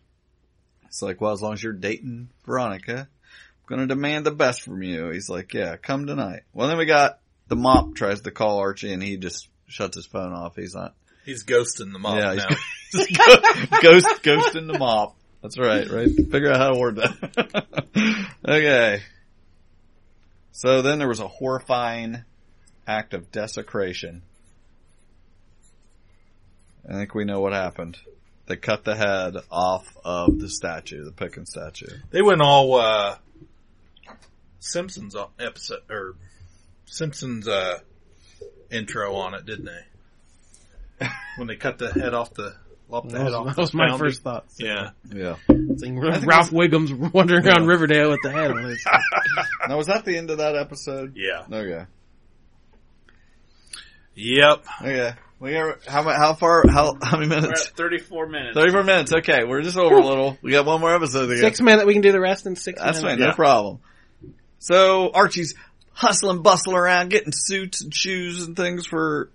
[0.85, 4.83] It's like, well, as long as you're dating Veronica, I'm gonna demand the best from
[4.83, 5.11] you.
[5.11, 6.43] He's like, yeah, come tonight.
[6.53, 10.07] Well, then we got the mop tries to call Archie and he just shuts his
[10.07, 10.57] phone off.
[10.57, 10.95] He's not,
[11.27, 12.49] He's ghosting the mom yeah, now.
[12.93, 13.19] he's
[13.83, 15.17] ghost, ghost in the mop.
[15.43, 16.09] That's right, right?
[16.09, 18.27] Figure out how to word that.
[18.49, 19.03] okay.
[20.53, 22.23] So then there was a horrifying
[22.87, 24.23] act of desecration.
[26.89, 27.99] I think we know what happened.
[28.47, 31.99] They cut the head off of the statue, the Pickens statue.
[32.11, 33.17] They went all uh,
[34.61, 36.15] Simpsons episode or
[36.87, 37.81] Simpsons uh,
[38.71, 41.07] intro on it, didn't they?
[41.37, 42.55] when they cut the head off the
[42.89, 43.47] lopped the That head was, off.
[43.57, 43.99] that was my founding.
[44.09, 44.47] first thought.
[44.59, 44.91] Yeah.
[45.15, 45.37] Yeah.
[45.79, 48.85] Seeing Ralph Wiggum's wandering around Riverdale with the head on his.
[49.69, 51.15] Now was that the end of that episode?
[51.17, 51.43] Yeah.
[51.53, 51.85] Okay.
[54.15, 54.65] Yep.
[54.81, 55.13] Okay.
[55.39, 57.67] We got, how, how far, how, how many We're minutes?
[57.69, 58.55] at 34 minutes.
[58.57, 59.13] 34 minutes.
[59.13, 59.45] Okay.
[59.45, 60.39] We're just over a little.
[60.41, 61.41] We got one more episode to go.
[61.41, 61.85] Six minutes.
[61.85, 63.33] We can do the rest in six That's fine, minutes.
[63.33, 63.81] no problem.
[64.59, 65.55] So Archie's
[65.97, 69.31] hustling, bustling around, getting suits and shoes and things for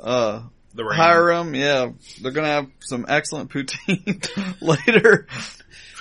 [0.00, 0.42] uh
[0.74, 0.96] The ring.
[0.98, 1.54] Hiram.
[1.54, 1.90] Yeah,
[2.20, 4.26] they're gonna have some excellent poutine
[4.60, 5.26] later.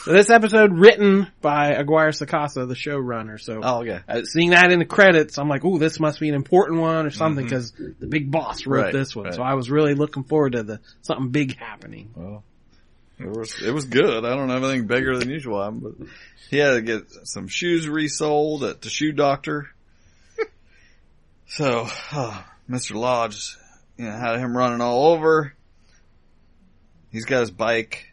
[0.03, 3.41] So this episode written by Aguirre Sacasa, the showrunner.
[3.41, 4.01] So Oh, okay.
[4.07, 7.07] uh, seeing that in the credits, I'm like, oh, this must be an important one
[7.07, 9.25] or something," because the big boss wrote Right, this one.
[9.25, 9.33] right.
[9.33, 12.11] So I was really looking forward to the something big happening.
[12.15, 12.43] Well,
[13.17, 14.23] it was it was good.
[14.25, 15.93] I don't have anything bigger than usual, but
[16.51, 19.69] he had to get some shoes resold at the shoe doctor.
[21.47, 22.95] So, uh, Mr.
[22.95, 23.55] Lodge,
[23.97, 25.53] you know, had him running all over.
[27.11, 28.11] He's got his bike.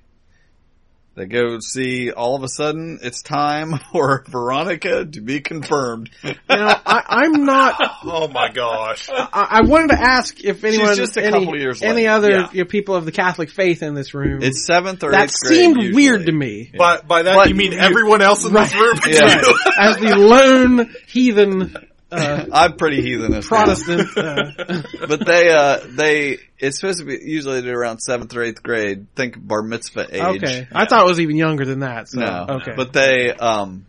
[1.14, 2.10] They go see.
[2.10, 6.08] All of a sudden, it's time for Veronica to be confirmed.
[6.24, 7.74] Now, I, I'm not.
[8.04, 9.08] Oh my gosh.
[9.10, 12.48] I, I wanted to ask if anyone, just a any, couple years any other Yeah.
[12.52, 14.42] you know, people of the Catholic faith in this room.
[14.42, 15.94] It's seventh or that eighth seemed usually.
[15.94, 16.72] weird to me.
[16.76, 19.40] By by that But you mean you- everyone else in this room Yeah.
[19.78, 21.74] As the lone heathen
[22.12, 23.46] uh, I'm pretty heathenish.
[23.46, 24.16] Protestant.
[24.16, 29.06] Uh, but they uh they it's supposed to be usually around seventh or eighth grade.
[29.16, 30.42] Think bar mitzvah age.
[30.42, 32.08] okay, I thought it was even younger than that.
[32.08, 32.46] So, No.
[32.60, 33.86] okay, But they um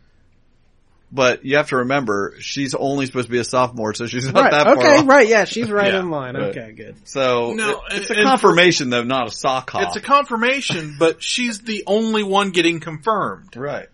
[1.12, 4.36] but you have to remember she's only supposed to be a sophomore, so she's not
[4.36, 5.08] right, that far okay, off.
[5.08, 6.36] right, yeah, she's right Yeah, in line.
[6.36, 6.46] right.
[6.58, 6.96] Okay, good.
[7.08, 9.84] So No, it- it's a and confirmation though, not a sock hop.
[9.84, 13.56] It's a confirmation, but she's the only one getting confirmed.
[13.56, 13.90] right.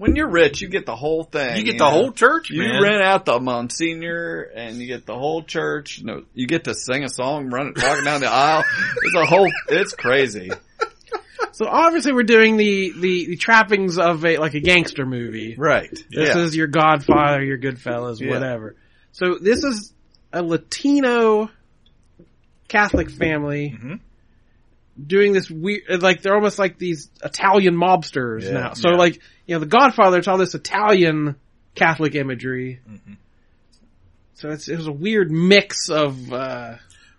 [0.00, 1.58] When you're rich, you get the whole thing.
[1.58, 1.84] You get know?
[1.84, 2.82] the whole church, You man.
[2.82, 5.98] rent out the Monsignor and you get the whole church.
[5.98, 8.64] You, know, you get to sing a song, run it walking down the aisle.
[9.02, 10.50] It's a whole, it's crazy.
[11.52, 15.54] So obviously we're doing the, the, the trappings of a like a gangster movie.
[15.58, 15.90] Right.
[15.90, 16.38] This yeah.
[16.38, 18.30] is your Godfather, your Goodfellas, Yeah.
[18.30, 18.76] whatever.
[19.12, 19.92] So this is
[20.32, 21.50] a Latino
[22.68, 23.94] Catholic family Mm-hmm.
[25.06, 28.50] Doing this weird, like they're almost like these Italian mobsters Yeah.
[28.52, 28.72] now.
[28.74, 28.96] So Yeah.
[28.96, 31.36] like, you know, the Godfather, it's all this Italian
[31.74, 32.80] Catholic imagery.
[32.88, 33.12] Mm-hmm.
[34.34, 36.76] So it's, it was a weird mix of, uh,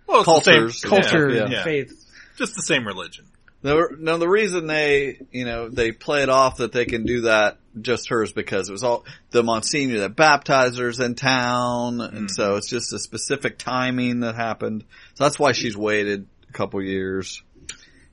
[0.08, 0.82] well, it's the same- Cultures.
[0.82, 1.64] culture Yeah, and yeah.
[1.64, 1.94] faith.
[2.38, 3.26] just the same religion.
[3.64, 7.22] The, no, the reason they, you know, they play it off that they can do
[7.22, 12.30] that just hers because it was all the Monsignor that baptized her's in town, and
[12.32, 14.84] so it's just a specific timing that happened.
[15.14, 17.44] So that's why she's waited a couple years.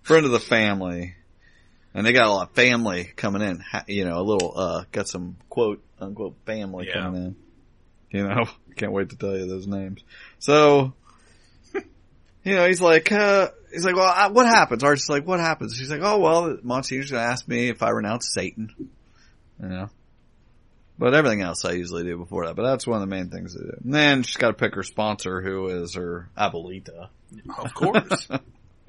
[0.02, 1.14] Friend of the family,
[1.94, 3.62] and they got a lot of family coming in.
[3.86, 7.02] You know, a little, uh, got some quote unquote family Yeah.
[7.02, 7.36] coming in.
[8.10, 8.44] You know,
[8.76, 10.02] can't wait to tell you those names.
[10.38, 10.94] So,
[11.74, 14.82] you know, he's like, uh, he's like, well, I, what happens?
[14.82, 15.76] Art's like, what happens?
[15.76, 18.74] She's like, oh, well, Monsignor's gonna ask me if I renounce Satan.
[19.60, 19.90] You know?
[20.98, 22.56] But everything else I usually do before that.
[22.56, 23.72] But that's one of the main things to do.
[23.84, 27.08] And then she's got to pick her sponsor, who is her abuelita.
[27.56, 28.28] Of course.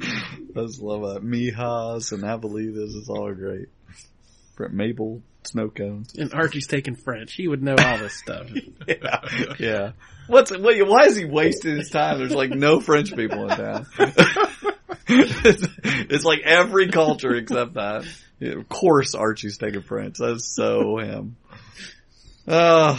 [0.00, 1.22] I just love that.
[1.24, 3.68] Mijas and abuelitas is all great.
[4.70, 6.14] Maple snow cones.
[6.16, 7.34] And Archie's taking French.
[7.34, 8.48] He would know all this stuff.
[8.86, 9.20] Yeah,
[9.58, 9.92] yeah.
[10.28, 12.18] What's wait, why is he wasting his time?
[12.18, 13.86] There's like no French people in town.
[15.06, 18.06] it's, it's like every culture except that.
[18.40, 20.16] Yeah, of course, Archie's taking French.
[20.18, 21.36] That's so him.
[22.46, 22.98] Uh,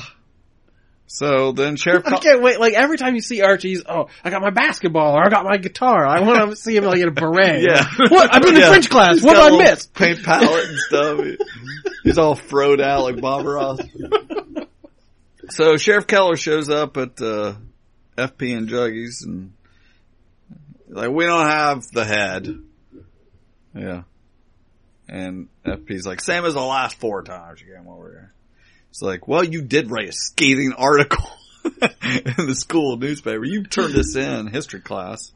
[1.12, 2.06] so then Sheriff.
[2.06, 2.60] I can't wait.
[2.60, 5.58] Like every time you see Archie's, oh, I got my basketball or I got my
[5.58, 6.06] guitar.
[6.08, 7.64] I want to see him like in a beret.
[7.64, 7.84] Yeah.
[8.10, 8.34] What?
[8.34, 8.70] I've been in Yeah.
[8.70, 9.16] French class.
[9.16, 9.88] He's What did I miss?
[9.88, 11.26] Paint palette and stuff.
[12.04, 13.80] He's all froed out like Bob Ross.
[15.50, 17.56] So Sheriff Keller shows up at uh,
[18.16, 19.54] FP and Juggies and
[20.90, 22.48] like we don't have the head.
[23.76, 24.04] Yeah.
[25.08, 28.34] And FP's like, same as the last four times you came over here.
[28.90, 31.30] It's like, well, you did write a scathing article
[31.64, 33.46] in the school newspaper.
[33.46, 35.32] You turned this in history class.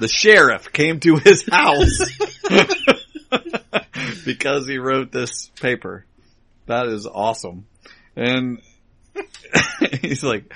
[0.00, 2.00] The sheriff came to his house
[4.24, 6.04] because he wrote this paper.
[6.66, 7.66] That is awesome.
[8.16, 8.60] And
[10.00, 10.52] he's like,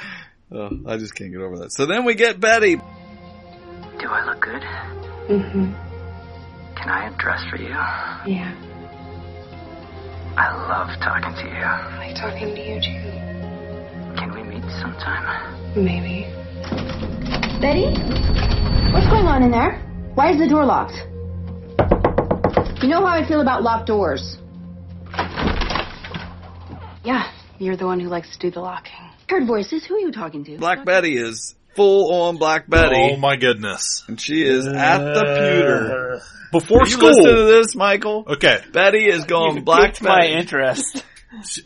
[0.50, 1.72] oh, I just can't get over that.
[1.72, 2.76] So then we get Betty.
[2.76, 4.62] Do I look good?
[5.28, 5.72] Mm-hmm.
[6.76, 7.68] Can I have dress for you?
[7.68, 8.54] Yeah.
[10.38, 11.64] I love talking to you.
[11.64, 13.10] I like talking to you too.
[14.20, 15.24] Can we meet sometime?
[15.74, 16.28] Maybe.
[17.58, 17.88] Betty?
[18.92, 19.80] What's going on in there?
[20.14, 20.92] Why is the door locked?
[22.82, 24.36] You know how I feel about locked doors.
[27.02, 28.92] Yeah, you're the one who likes to do the locking.
[29.28, 29.84] Heard voices.
[29.86, 30.58] Who are you talking to?
[30.58, 33.10] Black Betty is full on Black Betty.
[33.12, 34.02] Oh my goodness.
[34.08, 36.20] And she is at the pewter.
[36.52, 37.08] Before Are you school.
[37.10, 38.24] listen to this, Michael?
[38.26, 38.58] Okay.
[38.72, 40.32] Betty is going You Black piqued my Betty.
[40.34, 41.04] interest.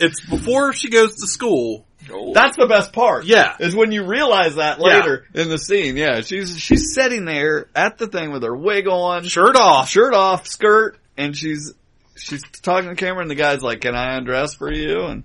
[0.00, 1.86] It's before she goes to school.
[2.10, 2.32] Oh.
[2.34, 3.24] That's the best part.
[3.26, 3.54] Yeah.
[3.60, 4.84] Is when you realize that Yeah.
[4.84, 5.96] later in the scene.
[5.96, 9.88] Yeah, she's she's sitting there at the thing with her wig on, Shirt off.
[9.88, 11.72] shirt off, skirt, and she's
[12.16, 15.24] she's talking to the camera, and the guy's like, "Can I undress for you?" And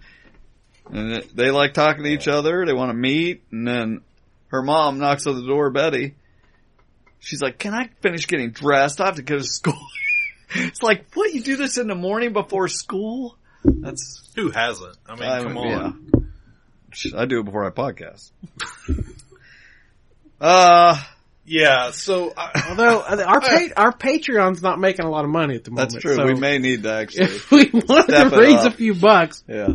[0.91, 2.65] and they like talking to each other.
[2.67, 4.01] They want to meet, and then
[4.47, 5.69] her mom knocks on the door.
[5.69, 6.15] Betty.
[7.19, 9.01] She's like, "Can I finish getting dressed?
[9.01, 9.79] I have to go to school."
[10.55, 11.33] it's like, what?
[11.33, 13.37] You do this in the morning before school?
[13.63, 14.95] That's Who hasn't?
[15.07, 16.11] I mean, I- come on.
[16.13, 16.21] yeah.
[17.17, 18.31] I do it before I podcast.
[20.41, 21.01] uh,
[21.45, 25.63] Yeah, so I, Although our pa- our Patreon's not making a lot of money at
[25.63, 25.91] the moment.
[25.91, 26.15] that's true.
[26.15, 27.25] so we may need to actually.
[27.25, 29.73] if we wanted step to it raise a few bucks, Yeah,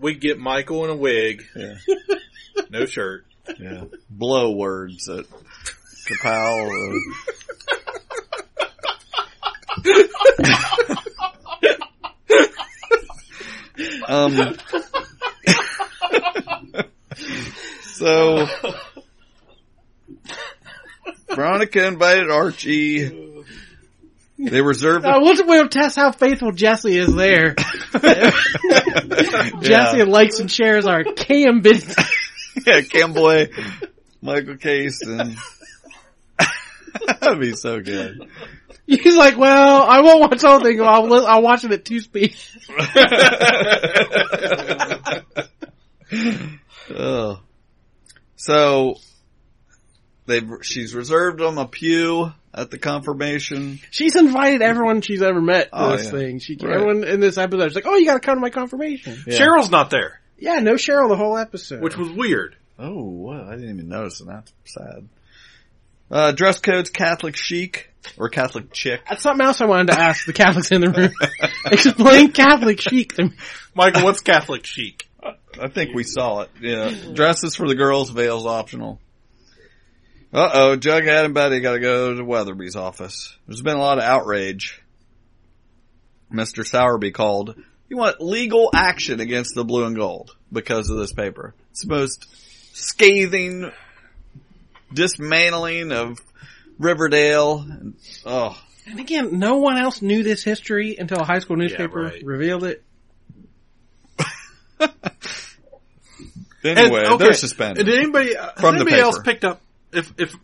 [0.00, 1.74] we get Michael in a wig, yeah,
[2.70, 3.26] no shirt.
[3.58, 3.84] Yeah.
[4.10, 5.24] Blow words at
[6.06, 6.98] Kapow.
[14.08, 14.56] um.
[17.82, 18.46] so
[21.34, 23.20] Veronica invited Archie.
[24.36, 25.04] They reserved.
[25.06, 27.54] uh, we'll, we'll test how faithful Jesse is there.
[29.62, 30.04] Jesse Yeah.
[30.06, 31.96] likes and shares our cam business.
[32.66, 33.50] yeah, Camboy,
[34.22, 35.36] Michael Case, and
[37.20, 38.28] that'd be so good.
[38.86, 40.80] He's like, well, I won't watch all the whole thing.
[40.82, 42.36] I'll, li- I'll watch it at two speed.
[46.90, 47.40] oh.
[48.36, 48.96] So
[50.26, 53.80] they've she's reserved them a pew at the confirmation.
[53.90, 56.10] She's invited everyone she's ever met to Oh, this yeah.
[56.12, 56.38] thing.
[56.40, 56.74] She Right.
[56.74, 59.16] everyone in this episode is like, oh, you got to come to my confirmation.
[59.26, 59.38] Yeah.
[59.38, 61.80] Cheryl's not there, Yeah, no Cheryl the whole episode.
[61.82, 62.56] which was weird.
[62.78, 63.40] Oh, what?
[63.40, 65.08] I didn't even notice, and that's sad.
[66.10, 69.00] Uh, dress code's Catholic chic or Catholic chick.
[69.08, 71.12] That's something else I wanted to ask the Catholics in the room.
[71.72, 73.32] Explain Catholic chic to me.
[73.74, 75.08] Michael, what's Catholic chic?
[75.60, 76.50] I think we saw it.
[76.60, 76.92] Yeah.
[77.14, 79.00] Dresses for the girls, veils optional.
[80.32, 83.36] Uh oh, Jughead and Betty gotta go to Weatherbee's office.
[83.46, 84.82] There's been a lot of outrage.
[86.32, 86.66] Mr.
[86.68, 87.54] Sowerby called.
[87.94, 91.54] You want legal action against the blue and gold because of this paper.
[91.70, 92.26] It's the most
[92.76, 93.70] scathing
[94.92, 96.18] dismantling of
[96.76, 97.60] Riverdale.
[97.60, 97.94] And,
[98.26, 102.24] oh, And again, no one else knew this history until a high school newspaper right.
[102.24, 102.82] revealed it.
[106.64, 107.86] anyway, And, okay, they're suspended.
[107.86, 109.60] Did anybody, has From the anybody else picked up?
[109.92, 110.34] If if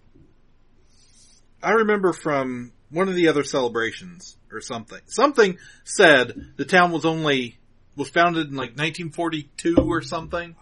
[1.61, 7.05] I remember from one of the other celebrations or something, something said the town was
[7.05, 7.59] only
[7.97, 10.57] was founded in like 1942 or something.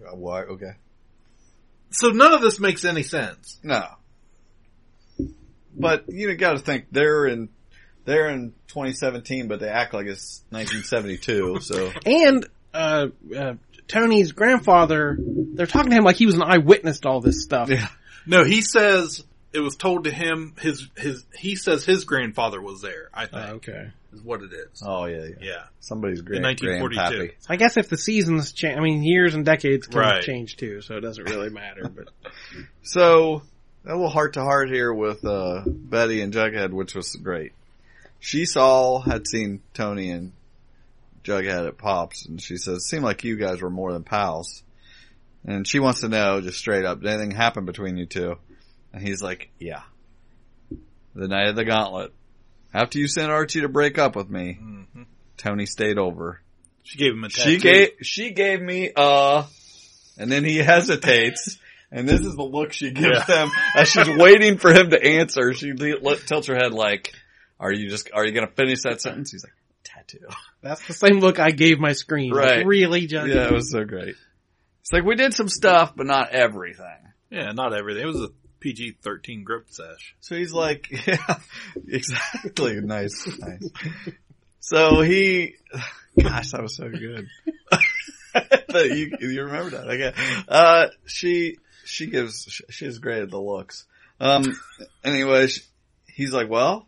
[0.00, 0.42] Uh, Why?
[0.42, 0.72] Okay.
[1.90, 3.58] So none of this makes any sense.
[3.62, 3.84] No.
[5.78, 7.48] But you got to think they're in
[8.04, 11.60] they're in 2017, but they act like it's 1972.
[11.60, 13.54] So And, uh, uh,
[13.88, 17.68] Toni's grandfather, they're talking to him like he was an eyewitness to all this stuff.
[17.70, 17.88] yeah,
[18.26, 20.54] No, he says it was told to him.
[20.60, 23.08] His his he says his grandfather was there.
[23.14, 23.90] I think Uh, okay.
[24.12, 24.82] is what it is.
[24.84, 25.34] oh yeah, yeah.
[25.40, 27.00] Yeah, Somebody's grand, 1942.
[27.32, 27.32] grandpappy.
[27.48, 30.22] I guess if the seasons change, I mean, years and decades can Right.
[30.22, 32.08] change too, so it doesn't really matter, but.
[32.82, 33.42] So
[33.84, 37.52] a little heart to heart here with uh, Betty and Jughead, which was great.
[38.20, 40.32] She saw had seen Toni and
[41.24, 44.62] Jughead at Pops, and she says, "Seemed like you guys were more than pals."
[45.44, 48.36] And she wants to know just straight up, did anything happen between you two?
[48.92, 49.82] And he's like, "Yeah."
[51.14, 52.12] The night of the gauntlet.
[52.74, 55.02] After you sent Archie to break up with me, mm-hmm.
[55.38, 56.42] Toni stayed over.
[56.82, 57.50] she gave him a tattoo.
[57.50, 59.44] She gave she gave me a
[60.18, 61.58] And then he hesitates.
[61.88, 65.52] And this is the look she gives him as she's waiting for him to answer.
[65.54, 67.14] She le- tilts her head like,
[67.60, 69.30] are you just, are you going to finish that sentence?
[69.30, 70.26] He's like, tattoo.
[70.62, 72.32] That's the same look I gave my screen.
[72.32, 73.34] Like, really, Johnny?
[73.34, 74.16] Yeah, it was so great.
[74.80, 77.12] It's like we did some stuff, but not everything.
[77.30, 78.02] Yeah, not everything.
[78.02, 78.28] It was a
[78.60, 80.14] PG thirteen grip sesh.
[80.20, 81.38] So he's like, yeah,
[81.88, 82.80] exactly.
[82.80, 83.70] Nice, nice.
[84.60, 85.54] So he,
[86.20, 87.28] gosh, that was so good.
[88.74, 89.88] You, you remember that?
[89.88, 90.12] Okay.
[90.46, 93.86] Uh, she, she gives, she's great at the looks.
[94.20, 94.44] Um,
[95.02, 95.62] anyway, she,
[96.06, 96.86] he's like, well,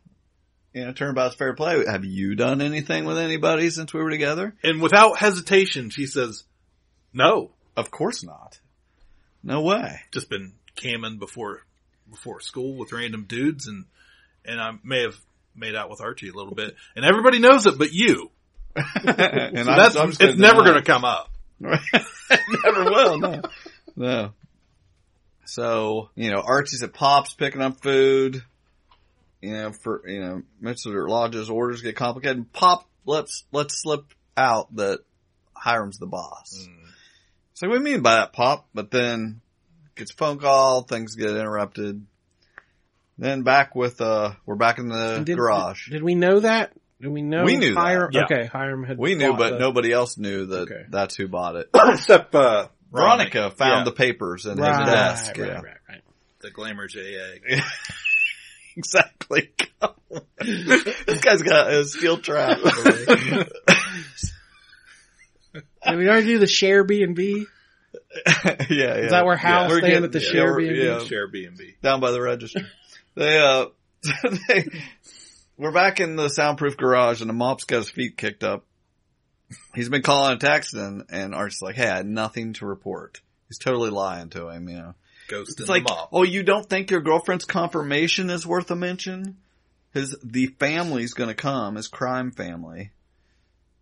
[0.74, 1.82] you know, turnabout's fair play.
[1.86, 4.54] Have you done anything with anybody since we were together?
[4.62, 6.44] And without hesitation, she says,
[7.14, 8.60] "No, Of course not.
[9.42, 10.00] No way.
[10.12, 11.62] just been camming before
[12.10, 13.84] before school with random dudes, and
[14.44, 15.16] and I may have
[15.54, 18.30] made out with Archie a little bit, and everybody knows it, but you.
[18.76, 21.30] and So I'm- that's I'm it's never going to come up.
[21.60, 23.18] Never will.
[23.18, 23.42] No.
[23.96, 24.32] No.
[25.46, 28.42] So, you know, Archie's at Pop's picking up food.
[29.42, 31.08] You know, for, you know, Mr.
[31.08, 32.36] Lodge's orders get complicated.
[32.36, 34.04] And Pop lets, let's slip
[34.36, 35.00] out that
[35.54, 36.68] Hiram's the boss.
[36.68, 36.76] Mm.
[37.54, 38.68] So what do you mean by that, Pop?
[38.74, 39.40] But then
[39.98, 42.04] gets a phone call, things get interrupted.
[43.18, 45.90] Then back with, uh, we're back in the did- garage.
[45.90, 46.72] Did we know that?
[47.00, 48.10] Did we know We knew Hiram?
[48.12, 48.24] yeah.
[48.24, 48.98] Okay, Hiram had.
[48.98, 50.84] we knew, but the- nobody else knew that Okay.
[50.88, 51.68] that's who bought it.
[51.74, 53.84] Except uh, Veronica found Yeah.
[53.84, 55.26] the papers in Right, his desk.
[55.38, 55.52] right, yeah.
[55.60, 56.00] right, right.
[56.40, 57.38] the glamour JA.
[58.76, 59.52] exactly.
[60.40, 62.58] this guy's got a steel trap.
[65.86, 67.46] Did we already do the share B and B?
[68.26, 68.94] Yeah, yeah.
[68.94, 70.82] Is that where Hal's We're staying at the yeah, share B&B?
[70.84, 71.74] yeah, Share B and B.
[71.82, 72.60] down by the register.
[73.14, 73.66] They, uh,
[74.48, 74.64] they,
[75.56, 78.64] we're back in the soundproof garage and the mop's got his feet kicked up.
[79.74, 83.20] He's been calling and texting and and Art's like, hey, I had nothing to report.
[83.48, 84.94] He's totally lying to him, you know.
[85.28, 86.10] Ghost in It's like, the mop.
[86.12, 89.38] oh, you don't think your girlfriend's confirmation is worth a mention?
[89.94, 92.92] His, the family's gonna come, his crime family.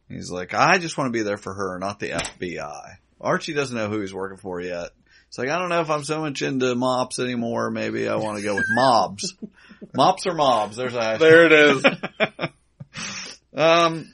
[0.08, 2.96] He's like, I just want to be there for her, not the FBI.
[3.20, 4.90] Archie doesn't know who he's working for yet.
[5.28, 7.70] It's like, I don't know if I'm so much into mops anymore.
[7.70, 9.34] Maybe I want to go with mobs.
[9.94, 10.76] mops or mobs?
[10.76, 11.84] There's a There it is.
[13.54, 14.12] um,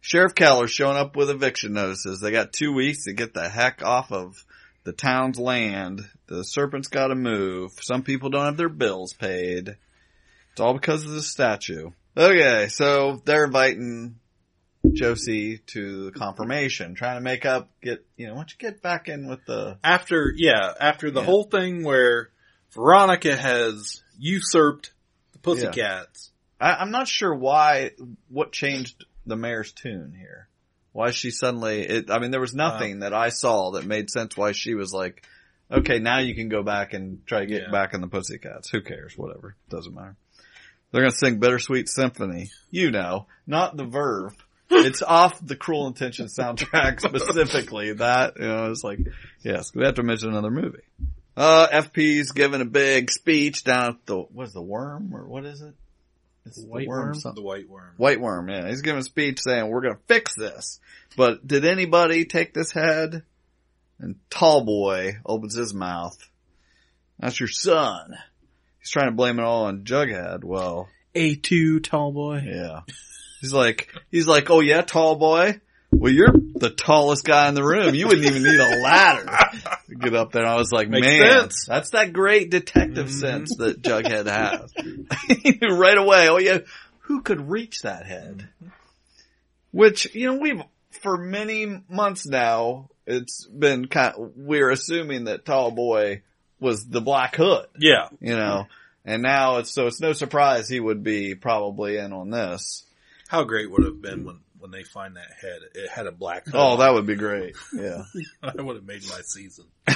[0.00, 2.20] Sheriff Keller's showing up with eviction notices.
[2.20, 4.44] They got two weeks to get the heck off of
[4.84, 6.08] the town's land.
[6.28, 7.72] The serpent's gotta move.
[7.80, 9.76] Some people don't have their bills paid.
[10.52, 11.90] It's all because of the statue.
[12.16, 14.20] Okay, so they're inviting
[14.94, 18.82] Josie to the confirmation, trying to make up, get, you know, why don't you get
[18.82, 21.26] back in with the, after yeah, after the Yeah.
[21.26, 22.30] whole thing where
[22.72, 24.92] Veronica has usurped
[25.32, 26.30] the Pussycats.
[26.60, 27.92] I, I'm not sure why,
[28.28, 30.48] what changed the mayor's tune here.
[30.92, 34.08] Why she suddenly, it, I mean, there was uh, nothing that I saw that made
[34.10, 35.22] sense why she was like,
[35.70, 37.70] okay, now you can go back and try to get Yeah.
[37.70, 38.70] back in the Pussycats.
[38.70, 39.12] Who cares?
[39.18, 39.56] Whatever.
[39.68, 40.16] Doesn't matter.
[40.92, 42.50] They're gonna sing Bittersweet Symphony.
[42.70, 44.34] You know, not the Verve.
[44.70, 47.92] It's off the Cruel Intentions soundtrack specifically.
[47.92, 48.98] That, you know, it's like,
[49.42, 50.82] yes, we have to mention another movie.
[51.36, 55.44] Uh, FP's giving a big speech down at the, what is the worm or what
[55.44, 55.74] is it?
[56.46, 57.14] It's the White worm?
[57.14, 57.42] something.
[57.42, 57.92] The white worm.
[57.96, 58.68] White worm, yeah.
[58.68, 60.80] He's giving a speech saying we're gonna fix this.
[61.16, 63.22] But did anybody take this head?
[63.98, 66.16] And Tall Boy opens his mouth.
[67.18, 68.14] That's your son.
[68.78, 70.44] He's trying to blame it all on Jughead.
[70.44, 72.42] Well, A2 tall boy.
[72.46, 72.80] yeah.
[73.40, 75.60] He's like, he's like, oh yeah, Tall Boy.
[75.92, 77.94] Well, you're the tallest guy in the room.
[77.94, 79.26] You wouldn't even need a ladder
[79.88, 80.42] to get up there.
[80.42, 81.64] And I was like, Makes man, sense.
[81.66, 83.18] that's that great detective mm-hmm.
[83.18, 84.72] sense that Jughead has.
[85.78, 86.58] Right away, oh yeah,
[87.00, 88.48] who could reach that head?
[89.70, 95.44] Which, you know, we've, for many months now, it's been kind of, we're assuming that
[95.44, 96.22] Tall Boy
[96.58, 98.08] was the Black Hood, Yeah.
[98.20, 98.66] you know,
[99.04, 102.84] and now it's, so it's no surprise he would be probably in on this.
[103.28, 105.60] How great would it have been when, when they find that head?
[105.74, 106.46] It had a black.
[106.52, 107.56] Oh, that would be great.
[107.72, 108.04] Yeah.
[108.42, 109.66] I would have made my season.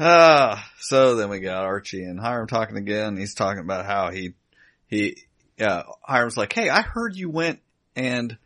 [0.00, 3.16] Ah, so then we got Archie and Hiram talking again.
[3.16, 4.34] He's talking about how he,
[4.86, 5.24] he,
[5.58, 7.58] yeah, Hiram's like, hey, I heard you went
[7.96, 8.38] and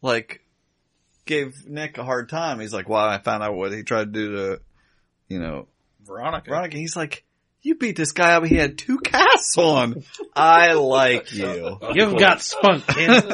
[0.00, 0.42] like
[1.26, 2.58] gave Nick a hard time.
[2.58, 4.60] He's like, well, I found out what he tried to do to,
[5.28, 5.68] you know,
[6.04, 6.48] Veronica.
[6.48, 6.78] Veronica.
[6.78, 7.24] He's like,
[7.62, 8.44] you beat this guy up.
[8.44, 10.02] He had two casts on.
[10.34, 11.78] I like you.
[11.94, 13.24] You've got spunk, kid.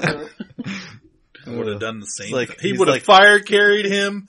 [1.47, 2.33] would have done the same.
[2.33, 2.57] Like- thing.
[2.61, 4.27] he would have like- fire carried him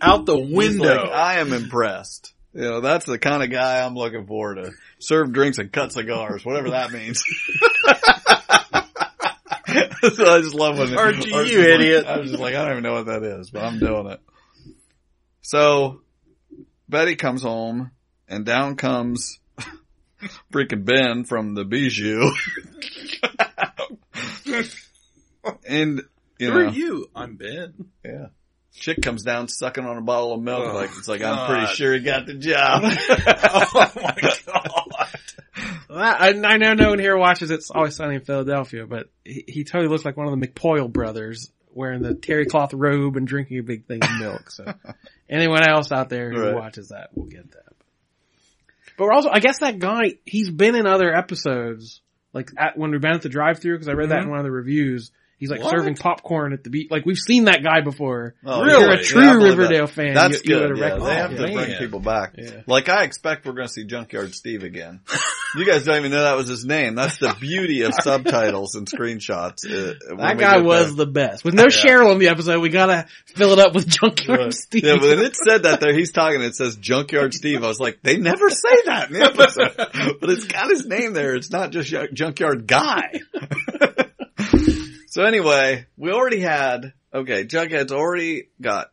[0.00, 1.02] out the He's window.
[1.04, 2.32] like, I am impressed.
[2.52, 5.92] You know, that's the kind of guy I'm looking for to serve drinks and cut
[5.92, 7.22] cigars, whatever that means.
[10.14, 12.06] so I just love when Archie, Archie's you like- idiot.
[12.06, 14.20] I was just like, I don't even know what that is, but I'm doing it.
[15.42, 16.02] So
[16.88, 17.90] Betty comes home
[18.28, 19.39] and down comes
[20.52, 22.30] freaking Ben from the Bijou.
[25.68, 26.02] and,
[26.38, 27.06] you Who are you?
[27.14, 27.74] I'm Ben.
[28.04, 28.26] yeah.
[28.72, 31.74] Chick comes down sucking on a bottle of milk Oh, like, it's like, I'm pretty
[31.74, 32.82] sure he got the job.
[32.84, 34.16] oh my
[34.46, 35.08] god.
[35.92, 39.64] I, I know no one here watches It's Always Sunny in Philadelphia, but he, he
[39.64, 43.58] totally looks like one of the McPoyle brothers wearing the terry cloth robe and drinking
[43.58, 44.50] a big thing of milk.
[44.50, 44.72] So
[45.28, 46.54] anyone else out there who Right.
[46.54, 47.69] watches that will get that.
[48.96, 52.00] But we're also, I guess that guy, he's been in other episodes,
[52.32, 54.30] like at, when we've been at the drive through, cause I read that in mm-hmm.
[54.30, 55.10] one of the reviews.
[55.40, 55.70] He's like What?
[55.70, 56.88] serving popcorn at the beach.
[56.90, 58.34] Like we've seen that guy before.
[58.44, 59.94] Oh, If you're a true Yeah, Riverdale that.
[59.94, 60.14] fan.
[60.14, 60.70] That's you, you good.
[60.72, 62.34] would yeah, they have to bring people back.
[62.36, 62.60] Yeah.
[62.66, 65.00] Like I expect we're going to see Junkyard Steve again.
[65.56, 66.94] you guys don't even know that was his name.
[66.94, 69.64] That's the beauty of subtitles and screenshots.
[69.64, 71.42] uh, That guy was the best.
[71.42, 74.52] With no Cheryl in the episode, we gotta fill it up with Junkyard Right.
[74.54, 74.84] Steve.
[74.84, 77.64] Yeah, when it said that there, he's talking, it says Junkyard Steve.
[77.64, 80.18] I was like, they never say that in the episode.
[80.20, 81.34] but it's got his name there.
[81.34, 83.20] It's not just Junkyard Guy.
[85.10, 88.92] So anyway, we already had, okay, Jughead's already got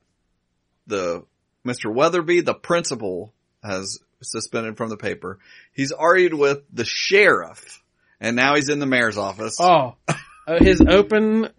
[0.88, 1.24] the,
[1.66, 1.94] Mr.
[1.94, 5.38] Weatherbee, the principal, has suspended from the paper.
[5.74, 7.84] He's argued with the sheriff,
[8.20, 9.58] and now he's in the mayor's office.
[9.62, 10.16] Oh, uh,
[10.60, 11.50] his open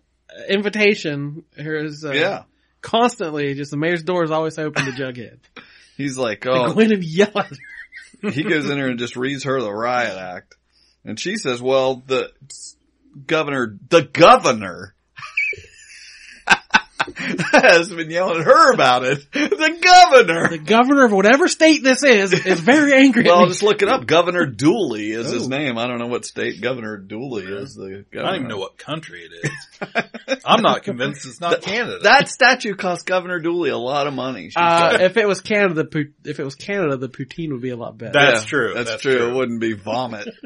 [0.48, 2.42] invitation is uh, Yeah.
[2.80, 5.38] constantly just the mayor's door is always open to Jughead.
[5.96, 7.50] He's like, oh, Go in and yell at
[8.22, 8.30] her.
[8.30, 10.56] he goes in there and just reads her the riot act.
[11.04, 12.30] And she says, well, the
[13.26, 14.94] governor, the governor
[17.52, 19.18] has been yelling at her about it.
[19.32, 20.48] The governor.
[20.50, 23.22] The governor of whatever state this is is very angry.
[23.24, 24.06] Well, at I'll just look it up.
[24.06, 25.48] Governor Dooley is his Oh.
[25.48, 25.78] name.
[25.78, 27.74] I don't know what state Governor Dooley is.
[27.74, 30.40] The I don't even know what country it is.
[30.44, 32.00] I'm not convinced it's not Canada.
[32.02, 34.50] That statue cost Governor Dooley a lot of money.
[34.54, 35.86] Uh, if it was Canada,
[36.24, 38.12] if it was Canada, the poutine would be a lot better.
[38.12, 38.74] That's true.
[38.74, 39.16] That's, That's true.
[39.16, 39.28] true.
[39.30, 40.28] It wouldn't be vomit.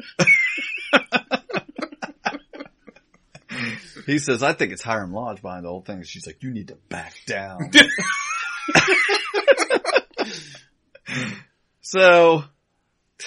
[4.05, 6.03] he says, I think it's Hiram Lodge behind the whole thing.
[6.03, 7.71] She's like, you need to back down.
[11.81, 12.43] so,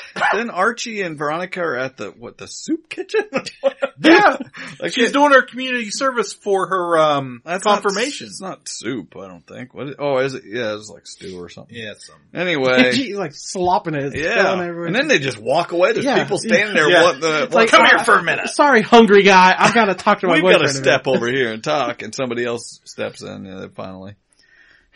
[0.32, 3.24] then Archie and Veronica are at the, what, the soup kitchen?
[4.02, 4.36] yeah.
[4.78, 8.26] Like, She's it- doing her community service for her um that's not- confirmation.
[8.26, 9.72] it's not soup, I don't think.
[9.74, 9.88] What?
[9.88, 10.44] Is, oh, is it?
[10.46, 11.74] Yeah, it's like stew or something.
[11.74, 12.16] yeah, some.
[12.34, 12.92] Anyway.
[12.92, 14.14] She's like slopping it.
[14.14, 15.92] Yeah, and then they just walk away.
[15.92, 16.22] There's Yeah.
[16.22, 16.90] people standing there.
[16.90, 17.02] Yeah.
[17.04, 17.42] What the?
[17.44, 18.48] It's like, Come here uh, for a minute.
[18.50, 19.54] Sorry, hungry guy.
[19.56, 22.14] I've got to talk to my We've got to step over here and talk, and
[22.14, 23.44] somebody else steps in.
[23.46, 24.14] Yeah, they finally,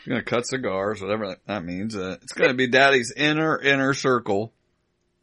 [0.05, 1.97] you're gonna cut cigars, whatever that- that means.
[1.97, 4.53] Uh, it's gonna be Daddy's inner inner circle.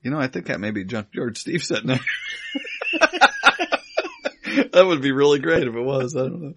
[0.08, 2.00] You know, I think that may be Junkyard Steve sitting there.
[4.72, 6.16] that would be really great if it was.
[6.16, 6.54] I don't know.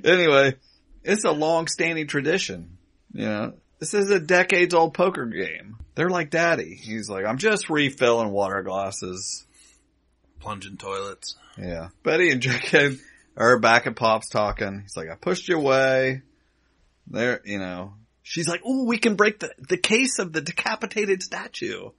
[0.10, 0.56] anyway,
[1.04, 2.78] it's a long-standing tradition.
[3.12, 5.76] You know, this is a decades-old poker game.
[5.94, 6.76] They're like Daddy.
[6.76, 9.44] He's like, I'm just refilling water glasses.
[10.40, 11.36] Plunging toilets.
[11.58, 11.88] Yeah.
[12.02, 13.00] Betty and Jughead
[13.36, 14.80] are back at Pop's talking.
[14.80, 16.22] He's like, I pushed you away.
[17.06, 17.96] There, you know.
[18.22, 21.90] She's like, ooh, we can break the, the case of the decapitated statue.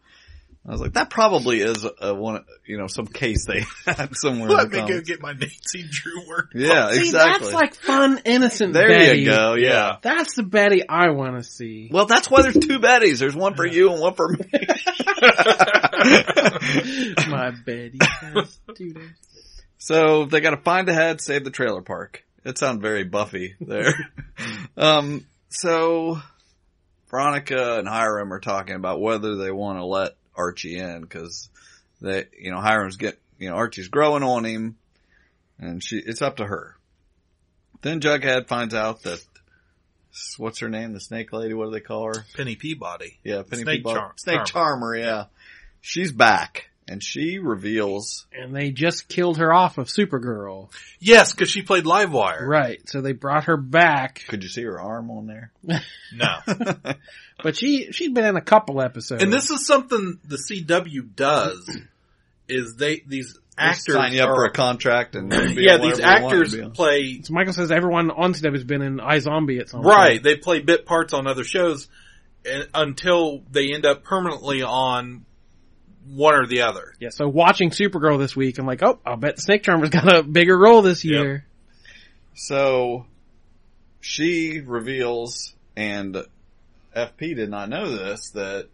[0.65, 4.47] I was like, that probably is a one, you know, some case they had somewhere.
[4.49, 6.51] in Let the me go get my Nancy Drew work.
[6.55, 7.47] Yeah, See, exactly.
[7.47, 9.19] that's like fun, innocent there Betty.
[9.23, 9.55] you go.
[9.55, 9.97] Yeah.
[10.01, 11.89] That's the Betty I want to see.
[11.91, 13.19] Well, that's why there's two Bettys.
[13.19, 14.37] There's one for you and one for me.
[17.27, 19.11] My Betty has two days.
[19.77, 22.23] So they gotta find a head, save the trailer park.
[22.45, 23.93] It sounds very Buffy there.
[24.77, 26.19] um, so
[27.09, 31.49] Veronica and Hiram are talking about whether they want to let Archie in because
[32.01, 34.77] they, you know, Hiram's get, you know, Archie's growing on him
[35.59, 36.75] and she, it's up to her.
[37.81, 39.23] Then Jughead finds out that,
[40.37, 40.93] what's her name?
[40.93, 41.53] The snake lady?
[41.53, 42.25] What do they call her?
[42.35, 43.19] Penny Peabody.
[43.23, 45.25] Yeah, Penny Snake Peabody- Charm- Snake Charmer, yeah.
[45.81, 50.69] She's back and she reveals And they just killed her off of Supergirl.
[50.99, 52.41] Yes, because she played Livewire.
[52.45, 52.81] Right.
[52.89, 54.23] So they brought her back.
[54.27, 55.51] Could you see her arm on there?
[56.15, 56.37] No.
[57.41, 59.21] But she, she'd been in a couple episodes.
[59.21, 61.69] and this is something the CW does,
[62.47, 65.93] is they, these actors sign you up are, for a contract and be yeah, these
[65.93, 68.97] whatever want actors to be play, So Michael says everyone on CW has been in
[68.97, 69.93] iZombie at some point.
[69.93, 70.23] right, point.
[70.23, 71.89] they play bit parts on other shows
[72.45, 75.25] and, until they end up permanently on
[76.07, 76.93] one or the other.
[76.99, 80.23] Yeah, so watching Supergirl this week, I'm like, oh, I'll bet Snake Charmer's got a
[80.23, 81.11] bigger role this Yep.
[81.11, 81.45] year.
[82.35, 83.05] So
[84.01, 86.17] she reveals, and
[86.95, 88.67] FP did not know this that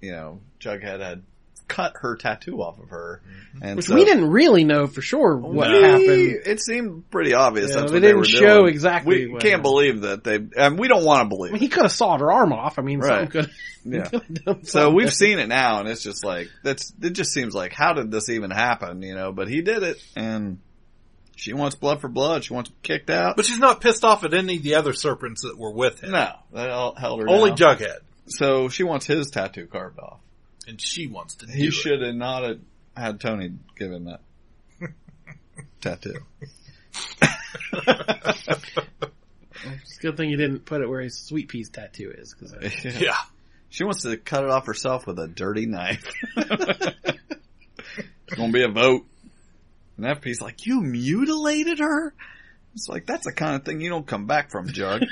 [0.00, 1.22] you know Jughead had
[1.68, 3.20] cut her tattoo off of her.
[3.26, 3.62] Mm-hmm.
[3.62, 6.40] And Which so- we didn't really know for sure what we- happened.
[6.46, 7.70] It seemed pretty obvious.
[7.70, 8.68] Yeah, that's they what didn't were show doing.
[8.74, 9.62] exactly We what can't happened.
[9.62, 11.52] believe that they, and we don't want to believe.
[11.52, 12.78] I mean, he could have sawed her arm off.
[12.78, 13.30] I mean, Right.
[13.30, 13.50] could.
[13.88, 14.10] Yeah.
[14.64, 16.92] So we've seen it now, and it's just like that's.
[17.00, 19.00] It just seems like how did this even happen?
[19.02, 20.58] You know, but he did it, and
[21.36, 22.42] she wants blood for blood.
[22.42, 23.36] She wants kicked out.
[23.36, 26.10] But she's not pissed off at any of the other serpents that were with him.
[26.10, 27.28] no, they all held her.
[27.28, 27.76] Only down.
[27.76, 27.98] Jughead.
[28.26, 30.18] So she wants his tattoo carved off.
[30.66, 31.72] And she wants to do He it.
[31.72, 32.58] should have not have
[32.96, 34.20] had Toni give him that
[35.80, 36.16] tattoo.
[39.64, 42.34] It's a good thing you didn't put it where his sweet peas tattoo is.
[42.34, 43.16] Cause I- Yeah.
[43.68, 46.04] She wants to cut it off herself with a dirty knife.
[46.36, 46.84] it's
[48.34, 49.06] gonna be a vote.
[49.96, 52.14] And FP's like, you mutilated her?
[52.74, 55.02] It's like, that's the kind of thing you don't come back from, Jug.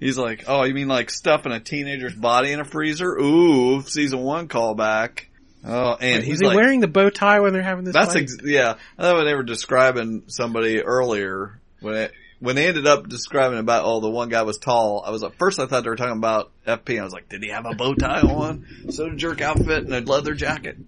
[0.00, 3.16] He's like, oh, you mean like stuffing a teenager's body in a freezer?
[3.18, 5.26] Ooh, season one callback.
[5.62, 7.92] Oh, and was he's he like, wearing the bow tie when they're having this?
[7.92, 8.76] that's ex- yeah.
[8.98, 13.58] I thought when they were describing somebody earlier when it, when they ended up describing
[13.58, 15.04] about oh the one guy was tall.
[15.06, 16.92] I was at first I thought they were talking about FP.
[16.92, 18.66] And I was like, did he have a bow tie on?
[18.88, 20.78] So jerk outfit and a leather jacket.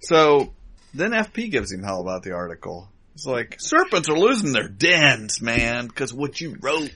[0.00, 0.52] So
[0.94, 2.88] then FP gives him hell about the article.
[3.14, 6.92] It's like serpents are losing their dens, man, because what you wrote.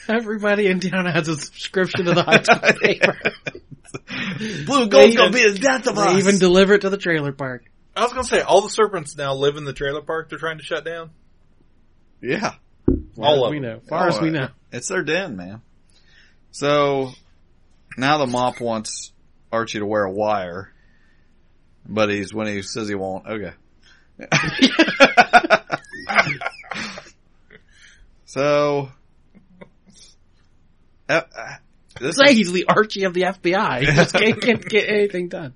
[0.08, 3.16] Everybody in town has a subscription to the high school paper.
[4.66, 6.18] Blue They gold's gonna be the death of They us.
[6.18, 7.64] even deliver it to the trailer park.
[7.96, 10.58] I was gonna say, all the serpents now live in the trailer park they're trying
[10.58, 11.10] to shut down.
[12.20, 12.54] yeah.
[13.16, 13.62] Far All as of we them.
[13.76, 13.80] know.
[13.88, 14.48] Far as we know.
[14.72, 15.62] It's their den, man.
[16.50, 17.10] So
[17.96, 19.12] now the mop wants
[19.52, 20.72] Archie to wear a wire,
[21.88, 23.26] but he's when he says he won't.
[23.26, 23.52] Okay.
[28.24, 28.90] so
[31.08, 31.54] uh, uh,
[32.00, 33.80] this Say is, he's the Archie of the FBI.
[33.80, 35.54] He just can't, can't get anything done.